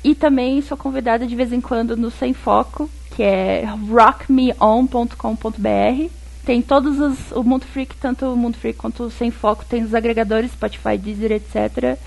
E 0.05 0.15
também 0.15 0.61
sou 0.62 0.77
convidada 0.77 1.27
de 1.27 1.35
vez 1.35 1.53
em 1.53 1.61
quando 1.61 1.97
no 1.97 2.11
Sem 2.11 2.33
Foco, 2.33 2.89
que 3.15 3.23
é 3.23 3.65
rockmeon.com.br. 3.91 6.11
Tem 6.45 6.62
todos 6.62 7.01
os. 7.01 7.33
O 7.33 7.43
Mundo 7.43 7.65
Freak, 7.65 7.97
tanto 7.97 8.27
o 8.27 8.37
Mundo 8.37 8.57
Freak 8.57 8.79
quanto 8.79 9.05
o 9.05 9.11
Sem 9.11 9.31
Foco, 9.31 9.65
tem 9.65 9.83
os 9.83 9.95
agregadores, 9.95 10.53
Spotify, 10.53 10.97
Deezer, 10.97 11.33
etc. 11.33 11.99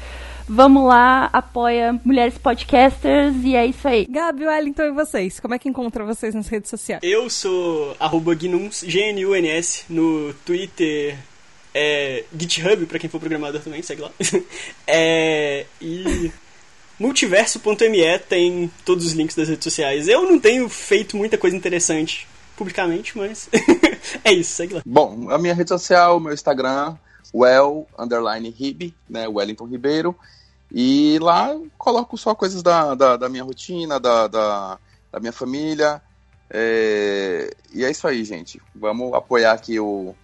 Vamos 0.52 0.84
lá, 0.84 1.30
apoia 1.32 2.02
Mulheres 2.04 2.36
Podcasters 2.40 3.36
e 3.44 3.56
é 3.56 3.68
isso 3.68 3.88
aí. 3.88 4.08
Gabi, 4.10 4.48
Wellington 4.48 4.82
e 4.82 4.92
vocês? 4.92 5.40
Como 5.40 5.54
é 5.54 5.60
que 5.60 5.70
encontra 5.70 6.04
vocês 6.04 6.34
nas 6.34 6.48
redes 6.48 6.72
sociais? 6.72 7.02
Eu 7.04 7.30
sou 7.30 7.96
arroba 8.00 8.34
Gnuns, 8.34 8.84
G-N-U-N-S, 8.84 9.86
no 9.88 10.34
Twitter, 10.44 11.16
é, 11.72 12.24
GitHub, 12.36 12.84
pra 12.88 12.98
quem 12.98 13.08
for 13.08 13.20
programador 13.20 13.62
também, 13.62 13.84
segue 13.84 14.02
lá. 14.02 14.10
é, 14.88 15.68
e 15.80 16.32
multiverso.me 17.00 18.18
tem 18.28 18.72
todos 18.84 19.06
os 19.06 19.12
links 19.12 19.36
das 19.36 19.50
redes 19.50 19.64
sociais. 19.64 20.08
Eu 20.08 20.24
não 20.24 20.40
tenho 20.40 20.68
feito 20.68 21.16
muita 21.16 21.38
coisa 21.38 21.56
interessante 21.56 22.28
publicamente, 22.58 23.16
mas 23.16 23.48
é 24.26 24.34
isso, 24.34 24.54
segue 24.54 24.74
lá. 24.74 24.82
Bom, 24.84 25.30
a 25.30 25.38
minha 25.38 25.54
rede 25.54 25.70
social, 25.70 26.20
meu 26.20 26.34
Instagram, 26.34 26.96
well, 27.32 27.88
underline 28.00 28.50
Rib, 28.50 28.96
né, 29.08 29.28
Wellington 29.28 29.66
Ribeiro. 29.66 30.16
E 30.72 31.18
lá 31.20 31.56
coloco 31.78 32.18
só 32.18 32.36
coisas 32.36 32.62
da, 32.62 32.94
da, 32.94 33.18
da 33.18 33.30
minha 33.30 33.44
rotina, 33.44 34.00
da, 34.00 34.28
da, 34.28 34.80
da 35.12 35.20
minha 35.20 35.32
família. 35.32 36.02
É... 36.50 37.50
E 37.74 37.84
é 37.84 37.92
isso 37.92 38.08
aí, 38.08 38.24
gente. 38.24 38.62
Vamos 38.76 39.14
apoiar 39.14 39.54
aqui 39.54 39.80
o, 39.80 40.16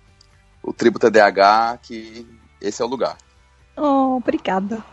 o 0.61 0.73
Tribo 0.73 0.99
TDH, 0.99 1.79
que 1.81 2.27
esse 2.61 2.81
é 2.81 2.85
o 2.85 2.89
lugar. 2.89 3.17
Oh, 3.77 4.15
obrigada. 4.15 4.83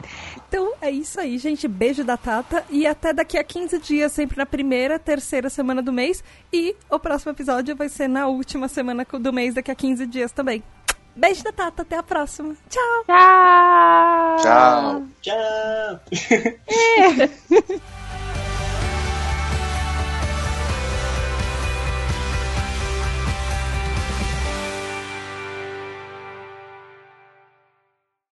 Então 0.48 0.72
é 0.80 0.90
isso 0.90 1.20
aí, 1.20 1.38
gente. 1.38 1.68
Beijo 1.68 2.02
da 2.02 2.16
Tata. 2.16 2.64
E 2.68 2.86
até 2.86 3.12
daqui 3.12 3.38
a 3.38 3.44
15 3.44 3.78
dias, 3.78 4.12
sempre 4.12 4.36
na 4.36 4.44
primeira, 4.44 4.98
terceira 4.98 5.48
semana 5.48 5.80
do 5.80 5.92
mês. 5.92 6.22
E 6.52 6.74
o 6.90 6.98
próximo 6.98 7.30
episódio 7.30 7.76
vai 7.76 7.88
ser 7.88 8.08
na 8.08 8.26
última 8.26 8.66
semana 8.66 9.06
do 9.08 9.32
mês, 9.32 9.54
daqui 9.54 9.70
a 9.70 9.74
15 9.74 10.06
dias 10.06 10.32
também. 10.32 10.62
Beijo 11.14 11.44
da 11.44 11.52
Tata, 11.52 11.82
até 11.82 11.96
a 11.96 12.02
próxima. 12.02 12.54
Tchau. 12.68 13.04
Tchau. 13.06 14.36
Tchau. 14.42 15.02
Tchau. 15.20 16.00
É. 16.68 17.92